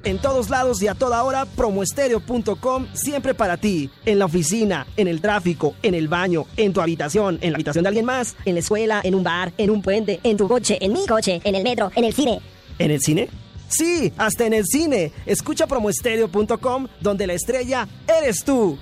[0.05, 3.91] En todos lados y a toda hora, promoestereo.com siempre para ti.
[4.07, 7.83] En la oficina, en el tráfico, en el baño, en tu habitación, en la habitación
[7.83, 8.37] de alguien más.
[8.47, 11.43] En la escuela, en un bar, en un puente, en tu coche, en mi coche,
[11.45, 12.41] en el metro, en el cine.
[12.79, 13.29] ¿En el cine?
[13.69, 15.13] Sí, hasta en el cine.
[15.27, 18.79] Escucha promoestereo.com donde la estrella eres tú.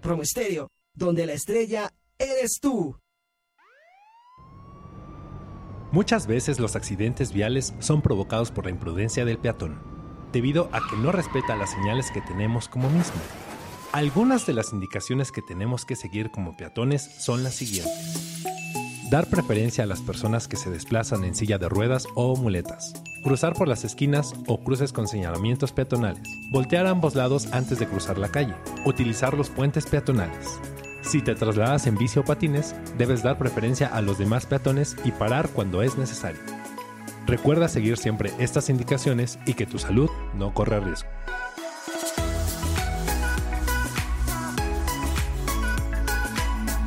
[0.00, 2.94] Promoestereo, donde la estrella eres tú.
[5.92, 9.80] Muchas veces los accidentes viales son provocados por la imprudencia del peatón,
[10.32, 13.14] debido a que no respeta las señales que tenemos como mismo.
[13.94, 18.42] Algunas de las indicaciones que tenemos que seguir como peatones son las siguientes.
[19.08, 22.92] Dar preferencia a las personas que se desplazan en silla de ruedas o muletas.
[23.22, 26.28] Cruzar por las esquinas o cruces con señalamientos peatonales.
[26.50, 28.56] Voltear ambos lados antes de cruzar la calle.
[28.84, 30.58] Utilizar los puentes peatonales.
[31.02, 35.12] Si te trasladas en bici o patines, debes dar preferencia a los demás peatones y
[35.12, 36.40] parar cuando es necesario.
[37.28, 41.08] Recuerda seguir siempre estas indicaciones y que tu salud no corre riesgo.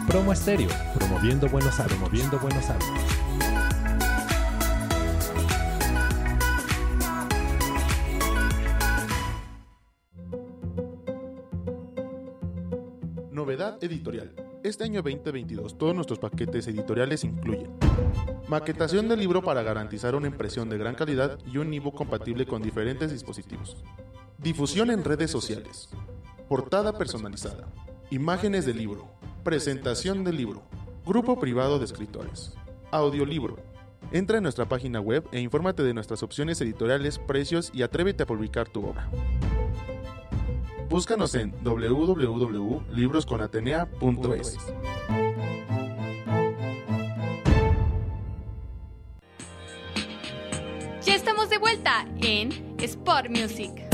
[0.07, 2.41] Promo Estéreo, promoviendo buenos hábitos.
[2.41, 2.65] Buenos.
[13.31, 14.33] Novedad editorial.
[14.63, 17.77] Este año 2022 todos nuestros paquetes editoriales incluyen
[18.47, 22.61] maquetación del libro para garantizar una impresión de gran calidad y un ebook compatible con
[22.61, 23.75] diferentes dispositivos.
[24.37, 25.89] Difusión en redes sociales.
[26.47, 27.67] Portada personalizada.
[28.09, 29.16] Imágenes del libro.
[29.47, 30.61] Presentación del libro.
[31.05, 32.53] Grupo privado de escritores.
[32.91, 33.55] Audiolibro.
[34.11, 38.25] Entra en nuestra página web e infórmate de nuestras opciones editoriales, precios y atrévete a
[38.25, 39.09] publicar tu obra.
[40.89, 44.57] Búscanos en www.librosconatenea.es.
[51.05, 53.86] Ya estamos de vuelta en Sport Music.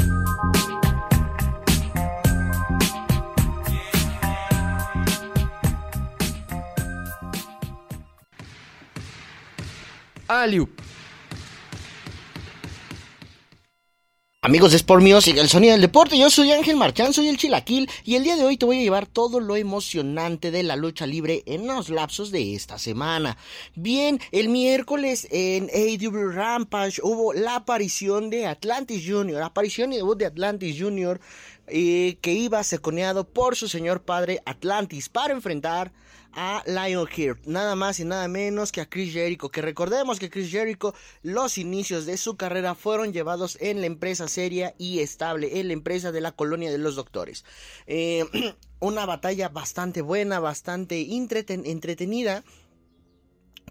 [14.41, 17.87] Amigos de Sport Music, el sonido del deporte, yo soy Ángel Marchán, soy el Chilaquil
[18.03, 21.05] y el día de hoy te voy a llevar todo lo emocionante de la lucha
[21.05, 23.37] libre en los lapsos de esta semana.
[23.75, 30.17] Bien, el miércoles en AW Rampage hubo la aparición de Atlantis Jr., aparición y debut
[30.17, 31.21] de Atlantis Jr.,
[31.67, 35.91] eh, que iba seconeado por su señor padre Atlantis para enfrentar
[36.35, 40.49] a Lionheart, nada más y nada menos que a Chris Jericho, que recordemos que Chris
[40.49, 45.67] Jericho los inicios de su carrera fueron llevados en la empresa seria y estable, en
[45.67, 47.45] la empresa de la colonia de los doctores.
[47.85, 48.25] Eh,
[48.79, 52.43] una batalla bastante buena, bastante entretenida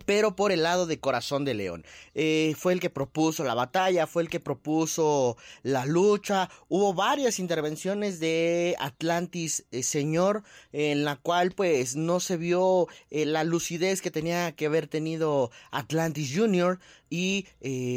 [0.04, 1.84] pero por el lado de Corazón de León.
[2.14, 6.50] Eh, fue el que propuso la batalla, fue el que propuso la lucha.
[6.68, 13.26] Hubo varias intervenciones de Atlantis eh, Señor, en la cual pues no se vio eh,
[13.26, 16.78] la lucidez que tenía que haber tenido Atlantis Junior
[17.12, 17.46] y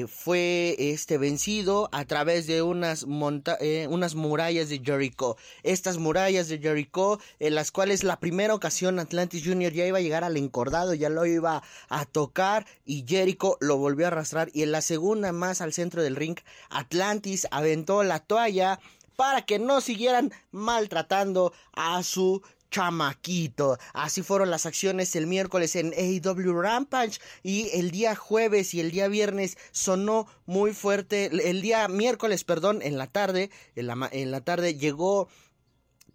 [0.10, 5.38] fue este vencido a través de unas, unas murallas de Jericho.
[5.64, 10.02] Estas murallas de Jericho, en las cuales la primera ocasión Atlantis Junior ya iba a
[10.02, 14.64] llegar al encordado, ya lo iba a tocar y Jericho lo volvió a arrastrar y
[14.64, 16.38] en la segunda más al centro del ring
[16.70, 18.82] Atlantis aventó la toalla
[19.16, 22.42] para que no siguieran maltratando a su
[22.76, 23.78] chamaquito.
[23.94, 28.92] Así fueron las acciones el miércoles en AEW Rampage y el día jueves y el
[28.92, 31.28] día viernes sonó muy fuerte.
[31.50, 35.30] El día miércoles, perdón, en la tarde, en la, en la tarde llegó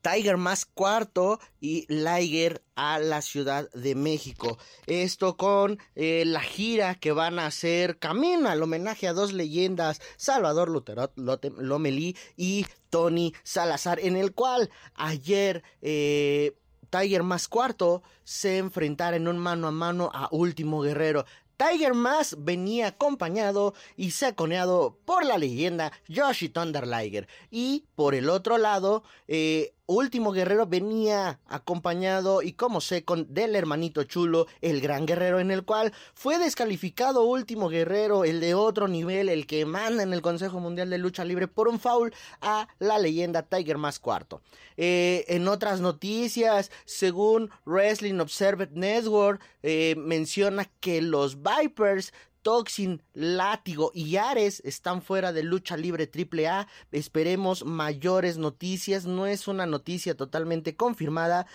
[0.02, 4.58] Tiger más cuarto y Liger a la Ciudad de México.
[4.86, 10.00] Esto con eh, la gira que van a hacer Camina, el homenaje a dos leyendas,
[10.16, 11.12] Salvador Luterot
[11.58, 16.56] Lomelí y Tony Salazar, en el cual ayer eh,
[16.90, 21.24] Tiger más cuarto se enfrentara en un mano a mano a Último Guerrero.
[21.60, 27.28] Tiger Mask venía acompañado y saconeado por la leyenda Yoshi Thunder Liger.
[27.50, 33.56] Y por el otro lado, eh, Último Guerrero venía acompañado y como sé con del
[33.56, 38.86] hermanito chulo, el gran guerrero en el cual fue descalificado Último Guerrero, el de otro
[38.86, 42.68] nivel, el que manda en el Consejo Mundial de Lucha Libre por un foul a
[42.78, 44.42] la leyenda Tiger más cuarto.
[44.76, 53.90] Eh, en otras noticias, según Wrestling Observer Network, eh, menciona que los Vipers Toxin, Látigo
[53.94, 56.66] y Ares están fuera de lucha libre AAA.
[56.92, 59.06] Esperemos mayores noticias.
[59.06, 61.46] No es una noticia totalmente confirmada.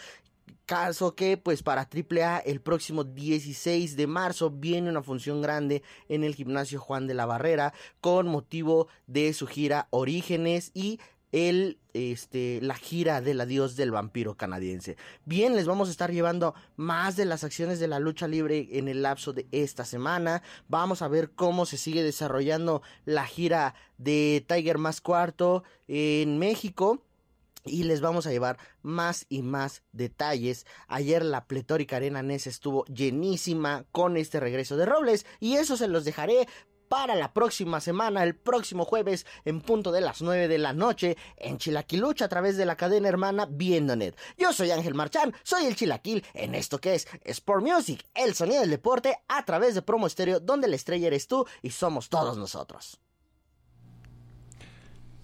[0.66, 6.24] Caso que, pues para AAA, el próximo 16 de marzo viene una función grande en
[6.24, 11.00] el gimnasio Juan de la Barrera con motivo de su gira Orígenes y
[11.36, 14.96] el, este, la gira del adiós del vampiro canadiense.
[15.26, 18.88] Bien, les vamos a estar llevando más de las acciones de la lucha libre en
[18.88, 20.42] el lapso de esta semana.
[20.70, 27.04] Vamos a ver cómo se sigue desarrollando la gira de Tiger Más Cuarto en México
[27.66, 30.66] y les vamos a llevar más y más detalles.
[30.88, 35.90] Ayer la pletórica arena NES estuvo llenísima con este regreso de Robles y eso se
[35.90, 36.48] los dejaré
[36.88, 41.18] para la próxima semana, el próximo jueves, en punto de las 9 de la noche,
[41.38, 44.16] en Chilaquilucha a través de la cadena hermana Viendonet.
[44.38, 48.62] Yo soy Ángel Marchán, soy el Chilaquil en esto que es Sport Music, el sonido
[48.62, 52.38] del deporte a través de Promo Estéreo, donde la estrella eres tú y somos todos
[52.38, 53.00] nosotros.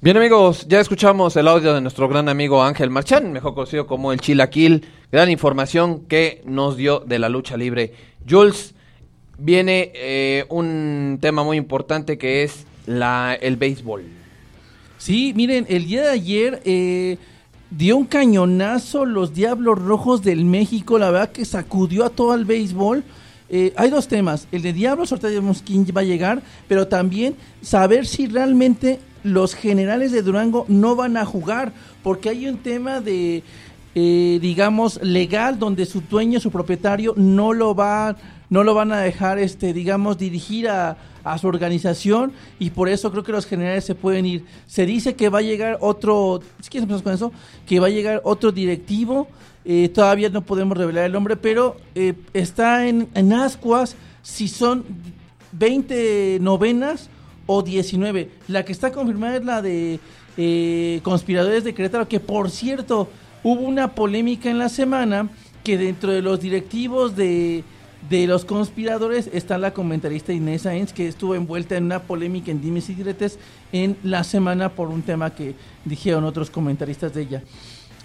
[0.04, 4.12] Bien amigos, ya escuchamos el audio de nuestro gran amigo Ángel Marchán, mejor conocido como
[4.12, 4.84] el Chilaquil.
[5.12, 7.94] Gran información que nos dio de la lucha libre.
[8.28, 8.74] Jules,
[9.38, 14.04] viene eh, un tema muy importante que es la, el béisbol.
[14.98, 17.18] Sí, miren, el día de ayer eh,
[17.72, 22.46] dio un cañonazo los Diablos Rojos del México, la verdad que sacudió a todo el
[22.46, 23.04] béisbol.
[23.50, 27.36] Eh, hay dos temas, el de Diablos, ahorita sabemos quién va a llegar, pero también
[27.62, 31.74] saber si realmente los generales de Durango no van a jugar,
[32.04, 33.44] porque hay un tema de,
[33.96, 38.16] eh, digamos, legal, donde su dueño, su propietario, no lo va,
[38.50, 40.98] no lo van a dejar, este, digamos, dirigir a,
[41.40, 44.44] su organización y por eso creo que los generales se pueden ir.
[44.66, 47.32] Se dice que va a llegar otro, si quieres empezar con eso,
[47.68, 49.28] que va a llegar otro directivo,
[49.64, 54.84] eh, todavía no podemos revelar el nombre, pero eh, está en, en ascuas si son
[55.52, 57.10] 20 novenas
[57.46, 58.30] o 19.
[58.48, 60.00] La que está confirmada es la de
[60.38, 63.10] eh, Conspiradores de Querétaro, que por cierto,
[63.44, 65.30] hubo una polémica en la semana
[65.64, 67.64] que dentro de los directivos de,
[68.10, 72.62] de los conspiradores está la comentarista Inés Sainz, que estuvo envuelta en una polémica en
[72.62, 73.38] Dimes y Diretes
[73.72, 77.44] en la semana por un tema que dijeron otros comentaristas de ella.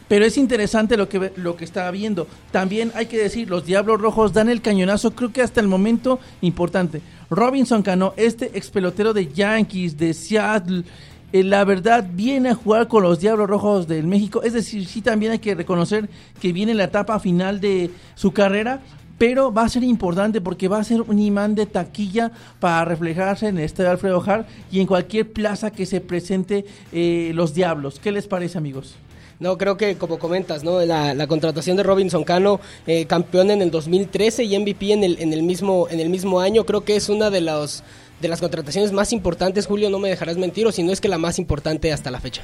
[0.09, 2.29] Pero es interesante lo que, lo que estaba viendo.
[2.53, 6.21] También hay que decir, los Diablos Rojos dan el cañonazo, creo que hasta el momento
[6.43, 7.01] importante.
[7.29, 10.85] Robinson Cano, este ex pelotero de Yankees, de Seattle,
[11.33, 14.43] eh, la verdad viene a jugar con los Diablos Rojos del México.
[14.43, 16.09] Es decir, sí también hay que reconocer
[16.41, 18.81] que viene la etapa final de su carrera,
[19.19, 23.49] pero va a ser importante porque va a ser un imán de taquilla para reflejarse
[23.49, 27.99] en estadio Alfredo Har y en cualquier plaza que se presente eh, los Diablos.
[27.99, 28.97] ¿Qué les parece, amigos?
[29.39, 30.81] No, creo que como comentas, ¿no?
[30.81, 35.21] La, la contratación de Robinson Cano, eh, campeón en el 2013 y MVP en el,
[35.21, 37.83] en el mismo en el mismo año, creo que es una de los
[38.21, 41.09] de las contrataciones más importantes, Julio, no me dejarás mentir, o si no es que
[41.09, 42.43] la más importante hasta la fecha.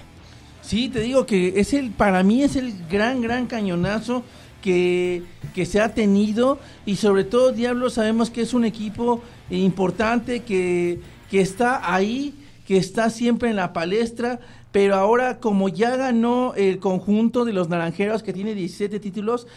[0.61, 4.23] Sí, te digo que es el para mí es el gran gran cañonazo
[4.63, 5.23] que,
[5.55, 9.21] que se ha tenido y sobre todo Diablo sabemos que es un equipo
[9.51, 11.01] importante que,
[11.31, 12.35] que está ahí,
[12.67, 14.39] que está siempre en la palestra,
[14.71, 19.49] pero ahora como ya ganó el conjunto de los Naranjeros que tiene 17 títulos,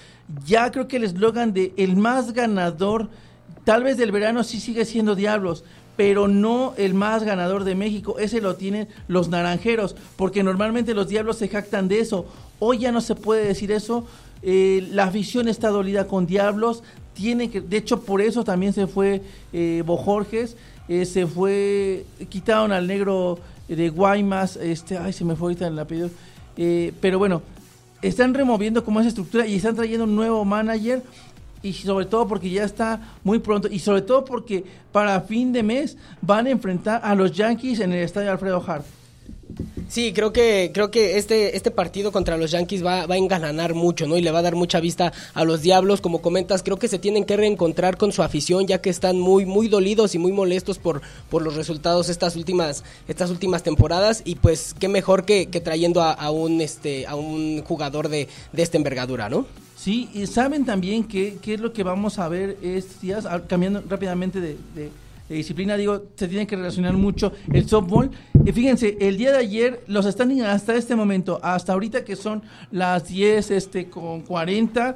[0.45, 3.09] ya creo que el eslogan de el más ganador,
[3.63, 5.63] tal vez del verano sí sigue siendo Diablos,
[5.95, 11.07] pero no el más ganador de México, ese lo tienen los Naranjeros, porque normalmente los
[11.07, 12.25] Diablos se jactan de eso.
[12.59, 14.05] Hoy ya no se puede decir eso.
[14.41, 16.83] Eh, la afición está dolida con Diablos,
[17.15, 19.21] tiene que, de hecho por eso también se fue
[19.53, 20.55] eh, Bojorges,
[20.87, 25.79] eh, se fue, quitaron al negro de Guaymas, este, ay, se me fue ahorita el
[25.79, 26.11] apellido,
[26.57, 27.41] eh, pero bueno,
[28.01, 31.01] están removiendo como esa estructura y están trayendo un nuevo manager
[31.65, 35.63] y sobre todo porque ya está muy pronto y sobre todo porque para fin de
[35.63, 38.85] mes van a enfrentar a los Yankees en el estadio Alfredo Hart.
[39.87, 43.73] Sí, creo que creo que este este partido contra los Yankees va, va a engalanar
[43.73, 44.17] mucho, ¿no?
[44.17, 46.99] Y le va a dar mucha vista a los Diablos, como comentas, creo que se
[46.99, 50.79] tienen que reencontrar con su afición ya que están muy muy dolidos y muy molestos
[50.79, 56.01] por por los resultados estas últimas estas últimas temporadas y pues qué mejor que, trayendo
[56.01, 59.45] a, a, un este a un jugador de, de esta envergadura, ¿no?
[59.85, 63.83] Sí, y saben también qué, qué es lo que vamos a ver estos días, cambiando
[63.87, 64.57] rápidamente de,
[65.29, 68.09] disciplina, digo, se tiene que relacionar mucho el softball.
[68.43, 72.41] Y fíjense, el día de ayer, los standing hasta este momento, hasta ahorita que son
[72.71, 74.95] las 10 este, con 40,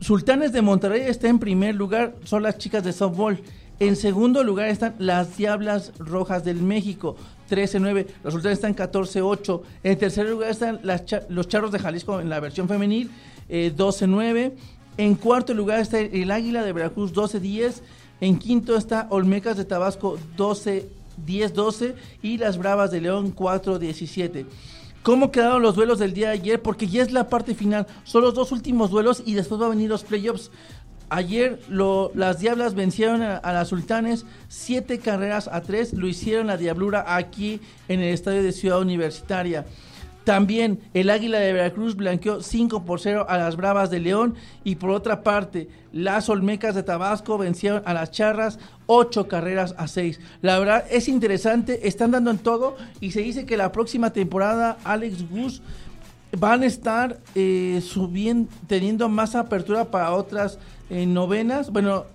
[0.00, 3.38] Sultanes de Monterrey está en primer lugar, son las chicas de softball.
[3.80, 7.16] En segundo lugar están las Diablas Rojas del México,
[7.50, 8.06] 13-9.
[8.24, 9.60] Los Sultanes están 14-8.
[9.82, 13.10] En tercer lugar están las los Charros de Jalisco en la versión femenil,
[13.52, 14.52] eh, 12-9.
[14.96, 17.82] En cuarto lugar está el Águila de Veracruz, 12-10.
[18.20, 20.88] En quinto está Olmecas de Tabasco 12,
[21.26, 24.46] 10-12 y las Bravas de León 4-17.
[25.02, 26.62] ¿Cómo quedaron los duelos del día de ayer?
[26.62, 27.86] Porque ya es la parte final.
[28.04, 30.50] Son los dos últimos duelos y después va a venir los playoffs.
[31.10, 35.92] Ayer lo, las Diablas vencieron a, a, las Sultanes siete carreras a tres.
[35.92, 39.66] Lo hicieron la Diablura aquí en el estadio de Ciudad Universitaria.
[40.24, 44.76] También el Águila de Veracruz blanqueó 5 por 0 a las Bravas de León y
[44.76, 50.20] por otra parte las Olmecas de Tabasco vencieron a las Charras 8 carreras a 6.
[50.40, 54.78] La verdad es interesante, están dando en todo y se dice que la próxima temporada
[54.84, 55.62] Alex Gus
[56.38, 60.58] van a estar eh, subiendo, teniendo más apertura para otras
[60.88, 61.70] eh, novenas.
[61.70, 62.06] Bueno,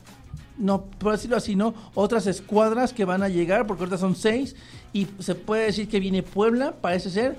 [0.57, 1.73] no, por decirlo así, ¿no?
[1.93, 4.55] Otras escuadras que van a llegar, porque ahorita son seis,
[4.91, 7.37] y se puede decir que viene Puebla, parece ser,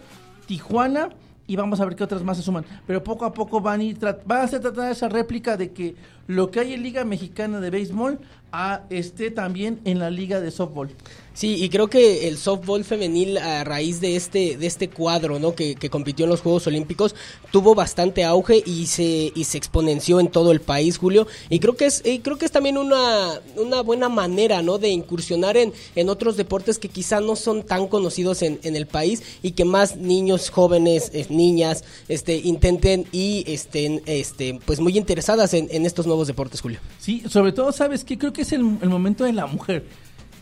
[0.48, 1.10] Tijuana,
[1.46, 2.64] y vamos a ver qué otras más se suman.
[2.86, 5.94] Pero poco a poco van a ir, va a ser tratar esa réplica de que
[6.26, 8.18] lo que hay en Liga Mexicana de Béisbol
[8.50, 10.90] a, esté también en la Liga de Softball.
[11.38, 15.54] Sí, y creo que el softball femenil a raíz de este de este cuadro, ¿no?
[15.54, 17.14] Que, que, compitió en los Juegos Olímpicos
[17.52, 21.28] tuvo bastante auge y se y se exponenció en todo el país, Julio.
[21.48, 24.78] Y creo que es y creo que es también una, una buena manera, ¿no?
[24.78, 28.88] De incursionar en, en otros deportes que quizá no son tan conocidos en, en el
[28.88, 35.54] país y que más niños, jóvenes, niñas, este intenten y estén este pues muy interesadas
[35.54, 36.80] en, en estos nuevos deportes, Julio.
[36.98, 39.84] Sí, sobre todo sabes que creo que es el momento de la mujer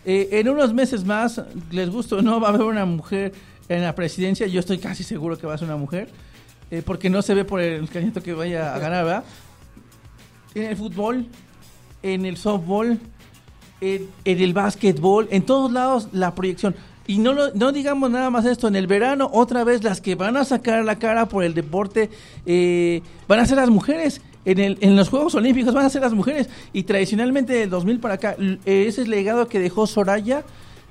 [0.07, 3.35] eh, en unos meses más, les gusta o no, va a haber una mujer
[3.69, 4.47] en la presidencia.
[4.47, 6.09] Yo estoy casi seguro que va a ser una mujer.
[6.71, 9.25] Eh, porque no se ve por el candidato que vaya a ganar, ¿verdad?
[10.55, 11.27] En el fútbol,
[12.03, 12.99] en el softball,
[13.81, 16.75] en, el básquetbol, en todos lados la proyección.
[17.07, 20.37] Y no, no digamos nada más esto, en el verano otra vez las que van
[20.37, 22.11] a sacar la cara por el deporte
[22.47, 26.01] eh, van a ser las mujeres en, el, en los Juegos Olímpicos van a ser
[26.01, 26.49] las mujeres.
[26.73, 30.45] Y tradicionalmente del 2000 para acá, ese es legado que dejó Soraya.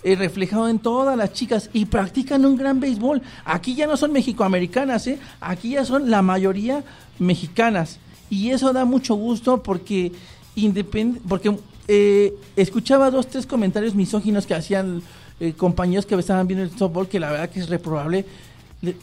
[0.04, 3.24] Eh, reflejado en todas las chicas y practican un gran béisbol.
[3.44, 5.18] Aquí ya no son mexicoamericanas, ¿eh?
[5.42, 6.84] aquí ya son la mayoría
[7.18, 7.98] mexicanas.
[8.30, 10.12] Y eso da mucho gusto porque,
[10.54, 15.02] independ porque eh, escuchaba dos, tres comentarios misóginos que hacían
[15.40, 18.26] eh, compañeros que estaban viendo el softball, que la verdad que es reprobable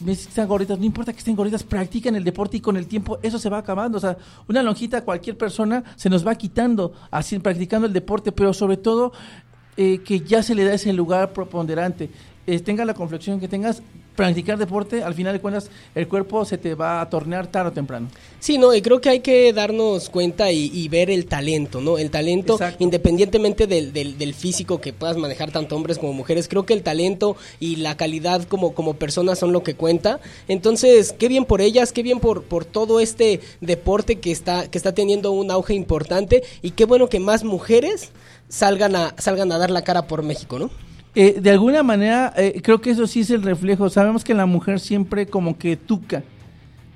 [0.07, 3.39] están gorditas, no importa que estén gorditas, practican el deporte y con el tiempo eso
[3.39, 3.97] se va acabando.
[3.97, 4.17] O sea,
[4.47, 9.13] una lonjita cualquier persona se nos va quitando así practicando el deporte, pero sobre todo
[9.75, 12.09] eh, que ya se le da ese lugar preponderante.
[12.45, 13.81] Eh, tenga la complexión que tengas,
[14.17, 17.71] practicar deporte, al final de cuentas, el cuerpo se te va a tornear tarde o
[17.71, 18.09] temprano.
[18.39, 21.97] Sí, no, y creo que hay que darnos cuenta y, ver el talento, ¿no?
[21.97, 26.73] El talento, independientemente del, del, físico que puedas manejar tanto hombres como mujeres, creo que
[26.73, 30.19] el talento y la calidad como, como personas son lo que cuenta.
[30.49, 34.77] Entonces, qué bien por ellas, qué bien por, por todo este deporte que está, que
[34.77, 38.11] está teniendo un auge importante y qué bueno que más mujeres
[38.49, 40.69] salgan a, salgan a dar la cara por México, ¿no?
[41.15, 43.89] Eh, de alguna manera, eh, creo que eso sí es el reflejo.
[43.89, 46.23] Sabemos que la mujer siempre como que tuca.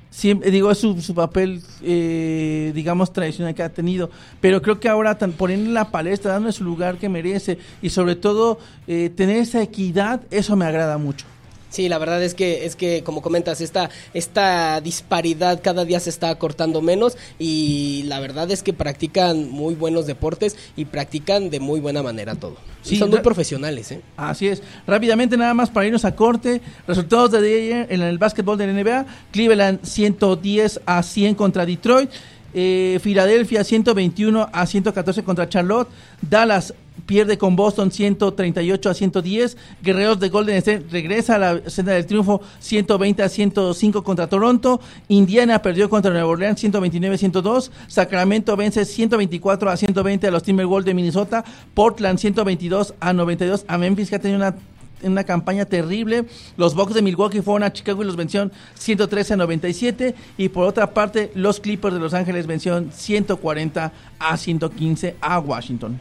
[0.10, 4.10] Siempre, digo, es su, su papel, eh, digamos, tradicional que ha tenido.
[4.42, 8.16] Pero creo que ahora tan, poniendo la palestra, dándole su lugar que merece y sobre
[8.16, 8.58] todo
[8.88, 11.26] tener esa equidad, eso me agrada mucho.
[11.70, 16.10] Sí, la verdad es que es que como comentas esta esta disparidad cada día se
[16.10, 21.60] está cortando menos y la verdad es que practican muy buenos deportes y practican de
[21.60, 22.56] muy buena manera todo.
[22.82, 24.02] Sí, son muy profesionales, ¿eh?
[24.16, 24.64] Así es.
[24.86, 28.74] Rápidamente nada más para irnos a corte, resultados de ayer en el básquetbol de la
[28.74, 32.10] NBA, Cleveland 110 a 100 contra Detroit.
[32.54, 35.90] Eh, Filadelfia 121 a 114 contra Charlotte,
[36.22, 36.74] Dallas
[37.06, 39.58] pierde con Boston 138 a 110.
[39.82, 44.80] Guerreros de Golden State regresa a la senda del triunfo 120 a 105 contra Toronto.
[45.08, 47.72] Indiana perdió contra Nueva Orleans 129 a 102.
[47.88, 51.44] Sacramento vence 124 a 120 a los Timberwolves de Minnesota.
[51.74, 54.56] Portland 122 a 92 a Memphis que ha tenido una
[55.04, 56.26] una campaña terrible.
[56.56, 60.16] Los Bucks de Milwaukee fueron a Chicago y los vencieron 113 a 97.
[60.38, 66.00] Y por otra parte, los Clippers de Los Ángeles vencieron 140 a 115 a Washington.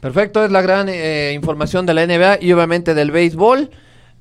[0.00, 3.70] Perfecto, es la gran eh, información de la NBA y obviamente del béisbol.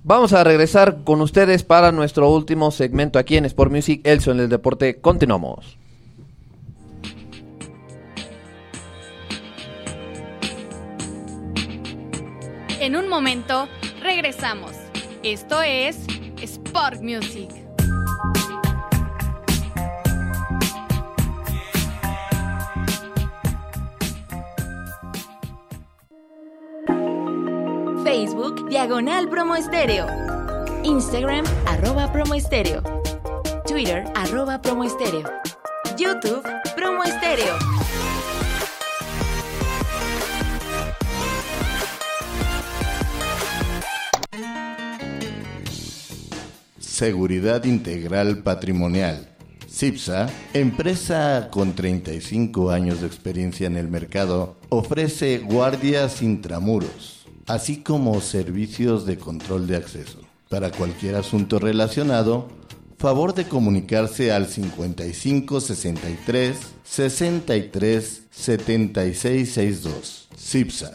[0.03, 4.49] Vamos a regresar con ustedes para nuestro último segmento aquí en Sport Music, Elson del
[4.49, 4.99] deporte.
[4.99, 5.77] Continuamos.
[12.80, 13.67] En un momento,
[14.01, 14.71] regresamos.
[15.21, 15.97] Esto es
[16.41, 17.59] Sport Music.
[28.10, 30.07] Facebook, Diagonal Promo Estéreo.
[30.84, 32.82] Instagram, arroba Promo Estéreo.
[33.68, 35.30] Twitter, arroba Promo Estéreo.
[35.95, 36.41] YouTube,
[36.76, 37.55] Promo Estéreo.
[46.80, 49.30] Seguridad Integral Patrimonial.
[49.70, 57.18] CIPSA, empresa con 35 años de experiencia en el mercado, ofrece guardias intramuros
[57.50, 60.20] así como servicios de control de acceso.
[60.50, 62.47] Para cualquier asunto relacionado,
[63.00, 70.30] favor de comunicarse al 55 63 63 76 62.
[70.38, 70.91] CIPSA.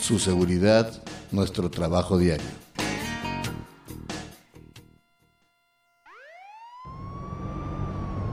[0.00, 1.02] Su seguridad,
[1.32, 2.46] nuestro trabajo diario.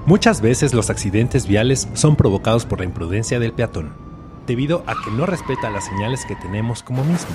[0.05, 3.95] Muchas veces los accidentes viales son provocados por la imprudencia del peatón.
[4.45, 7.33] debido a que no respeta las señales que tenemos como mismo.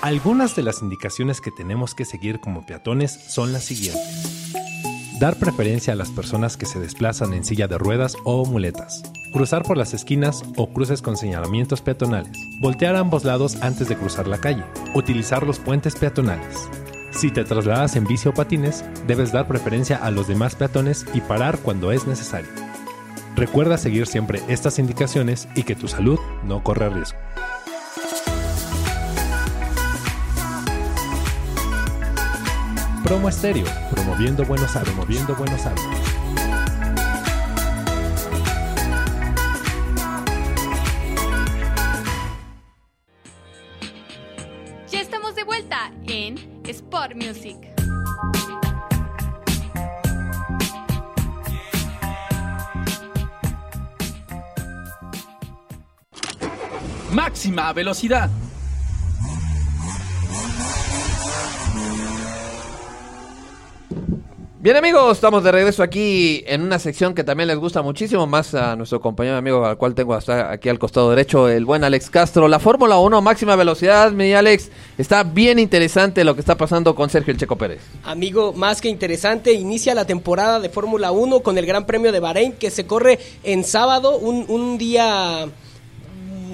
[0.00, 4.52] Algunas de las indicaciones que tenemos que seguir como peatones son las siguientes.
[5.18, 9.02] Dar preferencia a las personas que se desplazan en silla de ruedas o muletas.
[9.32, 12.38] Cruzar por las esquinas o cruces con señalamientos peatonales.
[12.60, 14.62] Voltear ambos lados antes de cruzar la calle.
[14.94, 16.68] Utilizar los puentes peatonales.
[17.10, 21.20] Si te trasladas en bici o patines, debes dar preferencia a los demás peatones y
[21.20, 22.50] parar cuando es necesario.
[23.34, 27.18] Recuerda seguir siempre estas indicaciones y que tu salud no corre riesgo.
[33.08, 35.86] Promo Estéreo, promoviendo buenos hábitos, promoviendo buenos hábitos.
[44.90, 47.56] Ya estamos de vuelta en Sport Music.
[57.10, 58.28] Máxima velocidad.
[64.60, 68.54] Bien amigos, estamos de regreso aquí en una sección que también les gusta muchísimo, más
[68.54, 72.10] a nuestro compañero amigo al cual tengo hasta aquí al costado derecho, el buen Alex
[72.10, 72.48] Castro.
[72.48, 77.08] La Fórmula 1 máxima velocidad, mi Alex, está bien interesante lo que está pasando con
[77.08, 77.82] Sergio El Checo Pérez.
[78.02, 82.18] Amigo, más que interesante, inicia la temporada de Fórmula 1 con el Gran Premio de
[82.18, 85.48] Bahrein que se corre en sábado, un, un día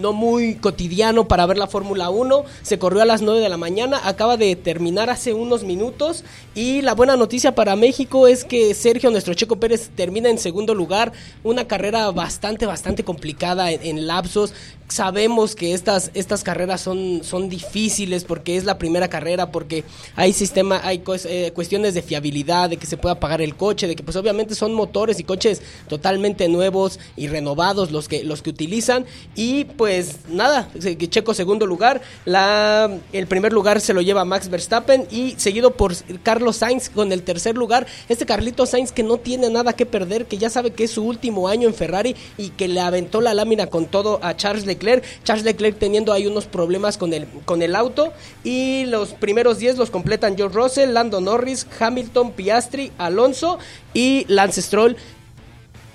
[0.01, 2.45] no muy cotidiano para ver la Fórmula 1.
[2.63, 6.25] Se corrió a las 9 de la mañana, acaba de terminar hace unos minutos.
[6.55, 10.75] Y la buena noticia para México es que Sergio, nuestro Checo Pérez, termina en segundo
[10.75, 11.13] lugar.
[11.43, 14.53] Una carrera bastante, bastante complicada en, lapsos.
[14.89, 19.85] Sabemos que estas, estas carreras son, son difíciles porque es la primera carrera, porque
[20.15, 23.97] hay sistema, hay eh, cuestiones de fiabilidad, de que se pueda pagar el coche, de
[23.97, 28.51] que pues obviamente son motores y coches totalmente nuevos y renovados los que, los que
[28.51, 29.07] utilizan.
[29.35, 29.84] Y pues
[30.29, 35.07] nada, se- que Checo segundo lugar, la, el primer lugar se lo lleva Max Verstappen
[35.11, 37.87] y seguido por Carlos Sainz con el tercer lugar.
[38.09, 41.05] Este Carlito Sainz que no tiene nada que perder, que ya sabe que es su
[41.05, 45.05] último año en Ferrari y que le aventó la lámina con todo a Charles Leclerc.
[45.25, 48.13] Charles Leclerc teniendo ahí unos problemas con el, con el auto
[48.43, 53.59] y los primeros 10 los completan George Russell, Lando Norris, Hamilton, Piastri, Alonso
[53.93, 54.97] y Lance Stroll.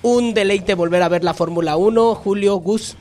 [0.02, 2.96] Un deleite volver a ver la Fórmula 1, Julio Gus.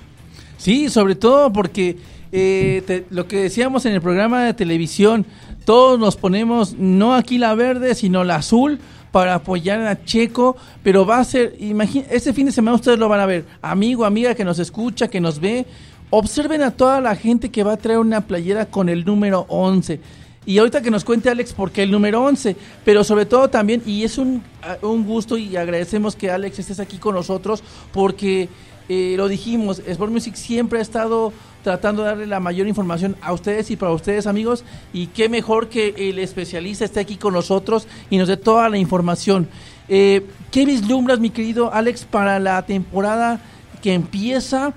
[0.60, 1.98] Sí, sobre todo porque
[2.32, 5.26] eh, te- lo que decíamos en el programa de televisión,
[5.66, 8.78] todos nos ponemos no aquí la verde, sino la azul
[9.12, 13.10] para apoyar a Checo, pero va a ser, imagín, este fin de semana ustedes lo
[13.10, 15.66] van a ver, amigo, amiga que nos escucha, que nos ve,
[16.12, 20.00] observen a toda la gente que va a traer una playera con el número 11.
[20.46, 23.82] Y ahorita que nos cuente Alex por qué el número 11, pero sobre todo también,
[23.86, 24.44] y es un,
[24.82, 28.50] un gusto y agradecemos que Alex estés aquí con nosotros, porque
[28.90, 31.32] eh, lo dijimos, Sport Music siempre ha estado
[31.64, 34.64] tratando de darle la mayor información a ustedes y para ustedes amigos,
[34.94, 38.80] y qué mejor que el especialista esté aquí con nosotros y nos dé toda la
[38.80, 39.48] información.
[39.88, 43.40] Eh, ¿Qué vislumbras, mi querido Alex, para la temporada
[43.84, 44.74] que empieza?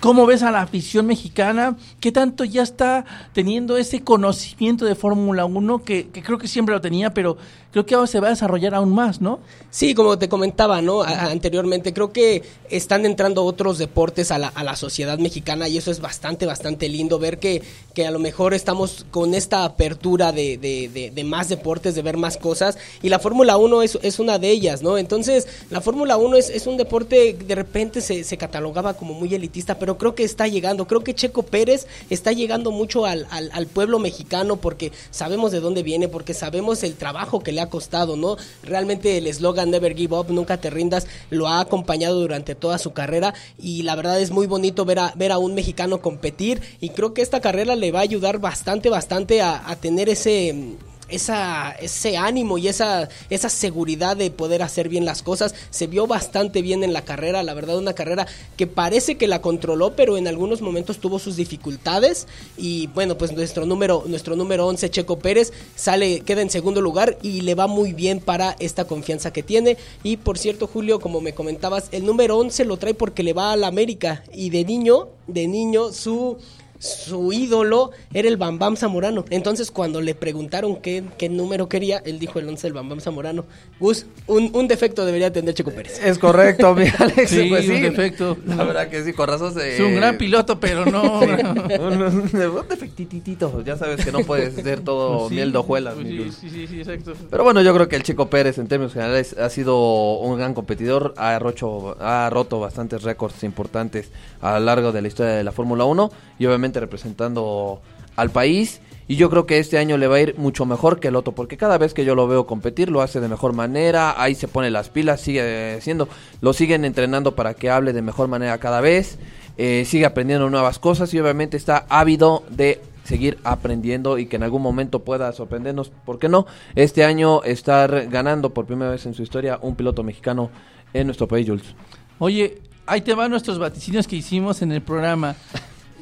[0.00, 1.76] ¿Cómo ves a la afición mexicana?
[1.98, 6.72] ¿Qué tanto ya está teniendo ese conocimiento de Fórmula 1 que, que creo que siempre
[6.72, 7.36] lo tenía, pero
[7.78, 9.38] creo que ahora se va a desarrollar aún más, ¿no?
[9.70, 11.02] Sí, como te comentaba, ¿no?
[11.02, 16.46] Anteriormente, creo que están entrando otros deportes a la, sociedad mexicana y eso es bastante,
[16.46, 17.62] bastante lindo ver que,
[17.94, 22.78] que a lo mejor estamos con esta apertura de, más deportes, de ver más cosas
[23.02, 24.98] y la Fórmula 1 es, una de ellas, ¿no?
[24.98, 29.78] Entonces, la Fórmula 1 es, un deporte que de repente se, catalogaba como muy elitista,
[29.78, 33.66] pero creo que está llegando, creo que Checo Pérez está llegando mucho al, al- al
[33.66, 38.16] pueblo mexicano porque sabemos de dónde viene, porque sabemos el trabajo que le ha costado,
[38.16, 38.36] ¿no?
[38.62, 42.92] Realmente el eslogan Never Give Up, nunca te rindas, lo ha acompañado durante toda su
[42.92, 46.90] carrera y la verdad es muy bonito ver a, ver a un mexicano competir y
[46.90, 50.76] creo que esta carrera le va a ayudar bastante, bastante a, a tener ese
[51.08, 55.54] esa, ese ánimo y esa, esa seguridad de poder hacer bien las cosas.
[55.70, 59.40] Se vio bastante bien en la carrera, la verdad, una carrera que parece que la
[59.40, 62.26] controló, pero en algunos momentos tuvo sus dificultades.
[62.56, 67.18] Y bueno, pues nuestro número, nuestro número 11, Checo Pérez, sale, queda en segundo lugar
[67.22, 69.76] y le va muy bien para esta confianza que tiene.
[70.02, 73.52] Y por cierto, Julio, como me comentabas, el número 11 lo trae porque le va
[73.52, 74.22] a la América.
[74.32, 76.38] Y de niño, de niño, su
[76.78, 79.24] su ídolo era el Bambam Zamorano.
[79.30, 83.44] Entonces, cuando le preguntaron qué, qué número quería, él dijo el 11 del Bambam Zamorano.
[83.80, 86.00] Gus, un, un defecto debería tener Checo Pérez.
[86.04, 87.30] Es correcto, mi Alex.
[87.30, 88.36] Sí, pues un defecto.
[88.46, 89.74] La verdad que sí, con razón se...
[89.74, 91.20] Es un gran piloto, pero no.
[91.20, 93.62] un, un defectitito.
[93.64, 95.94] Ya sabes que no puedes ser todo Pues sí, miel de hojuelas.
[95.94, 97.12] pues mi sí, sí, sí, sí, exacto.
[97.30, 100.54] Pero bueno, yo creo que el Chico Pérez en términos generales ha sido un gran
[100.54, 104.10] competidor, ha, rocho, ha roto bastantes récords importantes
[104.40, 107.80] a lo largo de la historia de la Fórmula 1 y obviamente representando
[108.16, 108.80] al país.
[109.10, 111.34] Y yo creo que este año le va a ir mucho mejor que el otro,
[111.34, 114.48] porque cada vez que yo lo veo competir lo hace de mejor manera, ahí se
[114.48, 116.08] pone las pilas, sigue siendo,
[116.42, 119.18] lo siguen entrenando para que hable de mejor manera cada vez,
[119.56, 124.42] eh, sigue aprendiendo nuevas cosas y obviamente está ávido de seguir aprendiendo y que en
[124.42, 126.46] algún momento pueda sorprendernos, ¿por qué no?
[126.74, 130.50] Este año estar ganando por primera vez en su historia un piloto mexicano
[130.92, 131.74] en nuestro país, Jules.
[132.18, 135.34] Oye, ahí te van nuestros vaticinios que hicimos en el programa.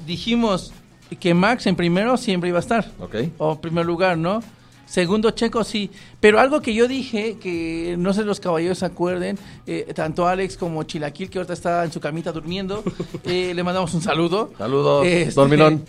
[0.06, 0.72] Dijimos
[1.20, 2.90] que Max en primero siempre iba a estar.
[3.00, 3.16] Ok.
[3.38, 4.42] O en primer lugar, ¿no?
[4.86, 5.90] Segundo Checo sí.
[6.20, 9.36] Pero algo que yo dije, que no sé los caballeros se acuerden,
[9.66, 12.84] eh, tanto Alex como Chilaquil, que ahorita está en su camita durmiendo,
[13.24, 14.52] eh, le mandamos un saludo.
[14.56, 15.84] Saludos, Este, dormilón.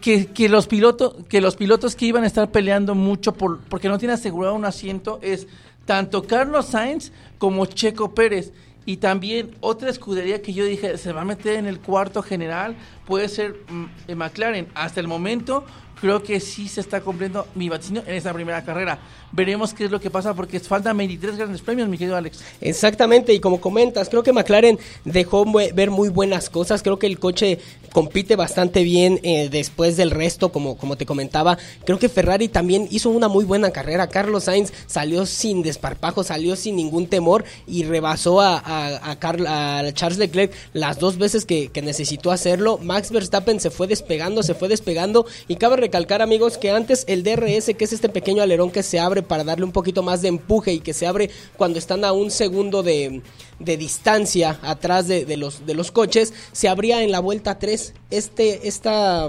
[0.00, 3.88] que, que los pilotos que los pilotos que iban a estar peleando mucho por porque
[3.88, 5.46] no tiene asegurado un asiento es
[5.86, 8.52] tanto Carlos Sainz como Checo Pérez
[8.90, 12.74] y también otra escudería que yo dije se va a meter en el cuarto general
[13.06, 14.66] puede ser mm, McLaren.
[14.74, 15.64] Hasta el momento
[16.00, 18.98] creo que sí se está cumpliendo mi vaticinio en esta primera carrera
[19.32, 23.32] veremos qué es lo que pasa porque faltan 23 grandes premios mi querido Alex Exactamente,
[23.32, 25.44] y como comentas, creo que McLaren dejó
[25.74, 26.82] ver muy buenas cosas.
[26.82, 27.58] Creo que el coche
[27.92, 31.58] compite bastante bien eh, después del resto, como, como te comentaba.
[31.84, 34.08] Creo que Ferrari también hizo una muy buena carrera.
[34.08, 40.18] Carlos Sainz salió sin desparpajo, salió sin ningún temor y rebasó a, a- a Charles
[40.18, 42.78] Leclerc las dos veces que, que necesitó hacerlo.
[42.82, 45.26] Max Verstappen se fue despegando, se fue despegando.
[45.48, 49.00] Y cabe recalcar, amigos, que antes el DRS, que es este pequeño alerón que se
[49.00, 52.12] abre para darle un poquito más de empuje y que se abre cuando están a
[52.12, 53.22] un segundo de,
[53.58, 57.94] de distancia atrás de, los, de los coches, se abría en la vuelta 3.
[58.10, 59.28] Este, esta,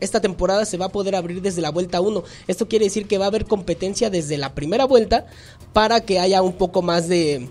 [0.00, 2.22] esta temporada se va a poder abrir desde la vuelta 1.
[2.46, 5.24] Esto quiere decir que va a haber competencia desde la primera vuelta
[5.72, 7.48] para que haya un poco más de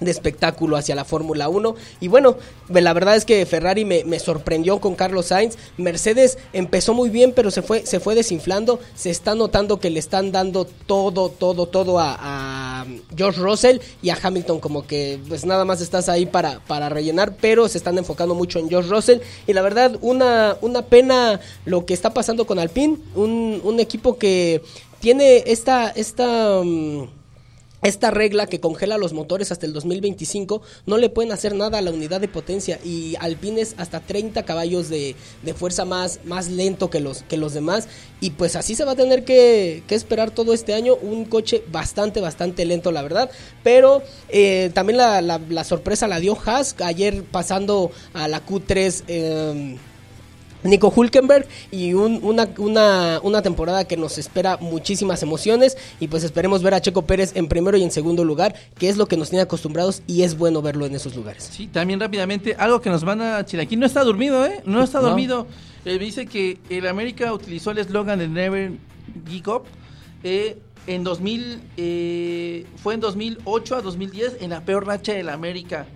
[0.00, 2.36] de espectáculo hacia la Fórmula 1 y bueno,
[2.68, 7.32] la verdad es que Ferrari me, me sorprendió con Carlos Sainz, Mercedes empezó muy bien
[7.34, 11.66] pero se fue, se fue desinflando, se está notando que le están dando todo, todo,
[11.66, 12.86] todo a, a
[13.16, 17.36] George Russell y a Hamilton como que pues nada más estás ahí para, para rellenar,
[17.40, 19.20] pero se están enfocando mucho en George Russell.
[19.46, 24.18] Y la verdad una, una pena lo que está pasando con Alpine, un, un equipo
[24.18, 24.62] que
[25.00, 27.04] tiene esta, esta mm,
[27.84, 31.82] esta regla que congela los motores hasta el 2025 no le pueden hacer nada a
[31.82, 35.14] la unidad de potencia y Alpine es hasta 30 caballos de,
[35.54, 37.86] fuerza más, más lento que los, que los demás.
[38.20, 40.96] Y pues así se va a tener que, esperar todo este año.
[40.96, 43.30] Un coche bastante bastante lento la verdad.
[43.62, 49.76] Pero eh, también la, sorpresa la dio Haas ayer pasando a la Q3 eh,
[50.64, 56.24] Nico Hulkenberg y un- una, una, una temporada que nos espera muchísimas emociones y pues
[56.24, 59.16] esperemos ver a Checo Pérez en primero y en segundo lugar, que es lo que
[59.16, 61.48] nos tiene acostumbrados y es bueno verlo en esos lugares.
[61.52, 64.62] Sí, también rápidamente, algo que nos manda Chilaquín, no está dormido, ¿eh?
[64.64, 65.08] No está No.
[65.08, 65.46] dormido.
[65.84, 68.72] Eh, dice que el América utilizó el eslogan de Never
[69.28, 69.62] Geek Up
[70.22, 70.56] eh,
[70.86, 75.86] en 2000, eh, fue en 2008 a 2010 en la peor racha del América.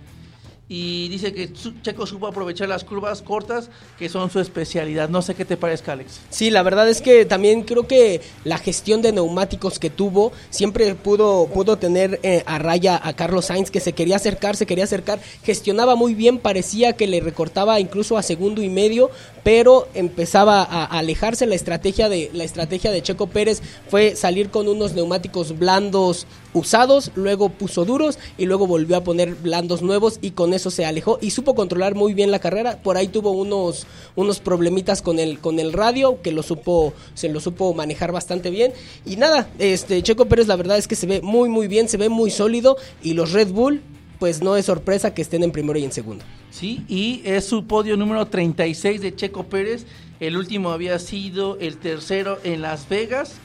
[0.71, 1.51] Y dice que
[1.81, 5.09] Checo supo aprovechar las curvas cortas, que son su especialidad.
[5.09, 6.19] No sé qué te parezca, Alex.
[6.29, 10.93] Sí, la verdad es que también creo que la gestión de neumáticos que tuvo siempre
[10.93, 14.83] pudo, pudo tener eh, a raya a Carlos Sainz que se quería acercar, se quería
[14.83, 19.09] acercar, gestionaba muy bien, parecía que le recortaba incluso a segundo y medio,
[19.43, 24.67] pero empezaba a alejarse la estrategia de la estrategia de Checo Pérez fue salir con
[24.67, 30.31] unos neumáticos blandos usados, luego puso duros y luego volvió a poner blandos nuevos y
[30.31, 32.81] con eso se alejó y supo controlar muy bien la carrera.
[32.81, 33.85] Por ahí tuvo unos,
[34.15, 38.49] unos problemitas con el, con el radio que lo supo, se lo supo manejar bastante
[38.49, 38.73] bien.
[39.05, 41.97] Y nada, este Checo Pérez la verdad es que se ve muy muy bien, se
[41.97, 43.81] ve muy sólido y los Red Bull
[44.19, 46.25] pues no es sorpresa que estén en primero y en segundo.
[46.51, 49.85] Sí, y es su podio número 36 de Checo Pérez.
[50.19, 53.35] El último había sido el tercero en Las Vegas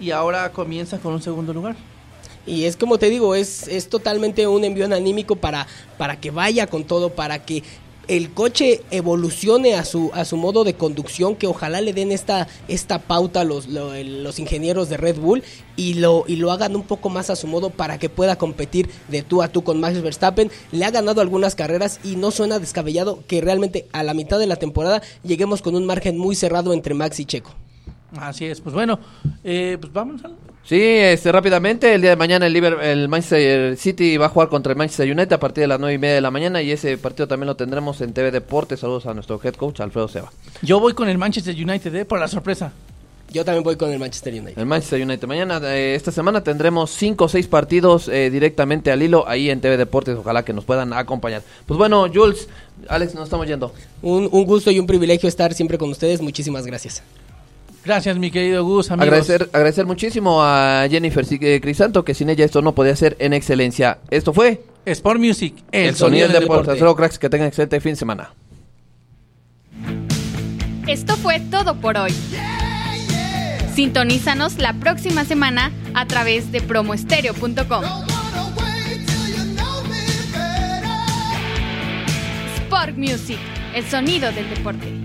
[0.00, 1.76] y ahora comienza con un segundo lugar.
[2.46, 5.66] Y es como te digo, es, es totalmente un envío anímico para,
[5.98, 7.62] para que vaya con todo, para que
[8.06, 12.48] el coche evolucione a su a su modo de conducción que ojalá le den esta
[12.68, 15.42] esta pauta los lo- los ingenieros de Red Bull
[15.76, 18.90] y lo y lo hagan un poco más a su modo para que pueda competir
[19.08, 22.58] de tú a tú con Max Verstappen le ha ganado algunas carreras y no suena
[22.58, 26.74] descabellado que realmente a la mitad de la temporada lleguemos con un margen muy cerrado
[26.74, 27.52] entre Max y Checo
[28.18, 28.98] Así es, pues bueno,
[29.44, 30.22] eh, pues vámonos.
[30.26, 30.36] al-
[30.66, 34.48] Sí, este, rápidamente, el día de mañana el, Liber- el Manchester City va a jugar
[34.48, 36.70] contra el Manchester United a partir de las nueve y media de la mañana y
[36.70, 38.80] ese partido también lo tendremos en TV Deportes.
[38.80, 40.32] Saludos a nuestro head coach Alfredo Seba.
[40.62, 42.72] Yo voy con el Manchester United eh, por la sorpresa.
[43.30, 45.28] yo también voy con el Manchester United El Manchester United.
[45.28, 49.60] Mañana, eh, esta semana tendremos cinco o seis partidos eh, directamente al hilo ahí en
[49.60, 50.16] TV Deportes.
[50.16, 51.42] Ojalá que nos puedan acompañar.
[51.66, 52.48] Pues bueno, Jules,
[52.88, 53.74] Alex, nos estamos yendo.
[54.00, 57.02] un, un gusto y un privilegio estar siempre con ustedes muchísimas gracias
[57.84, 59.08] Gracias, mi querido Gus, amigos.
[59.08, 63.34] Agradecer, agradecer muchísimo a Jennifer eh, Crisanto, que sin ella esto no podía ser en
[63.34, 63.98] excelencia.
[64.10, 66.70] Esto fue Sport Music, el, sonido del deporte.
[66.70, 68.32] Hasta luego, cracks, que tengan excelente fin de semana.
[70.86, 72.14] Esto fue todo por hoy.
[73.74, 77.84] Sintonízanos la próxima semana a través de promoestereo.com.
[82.56, 83.38] Sport Music,
[83.74, 85.04] el sonido del deporte.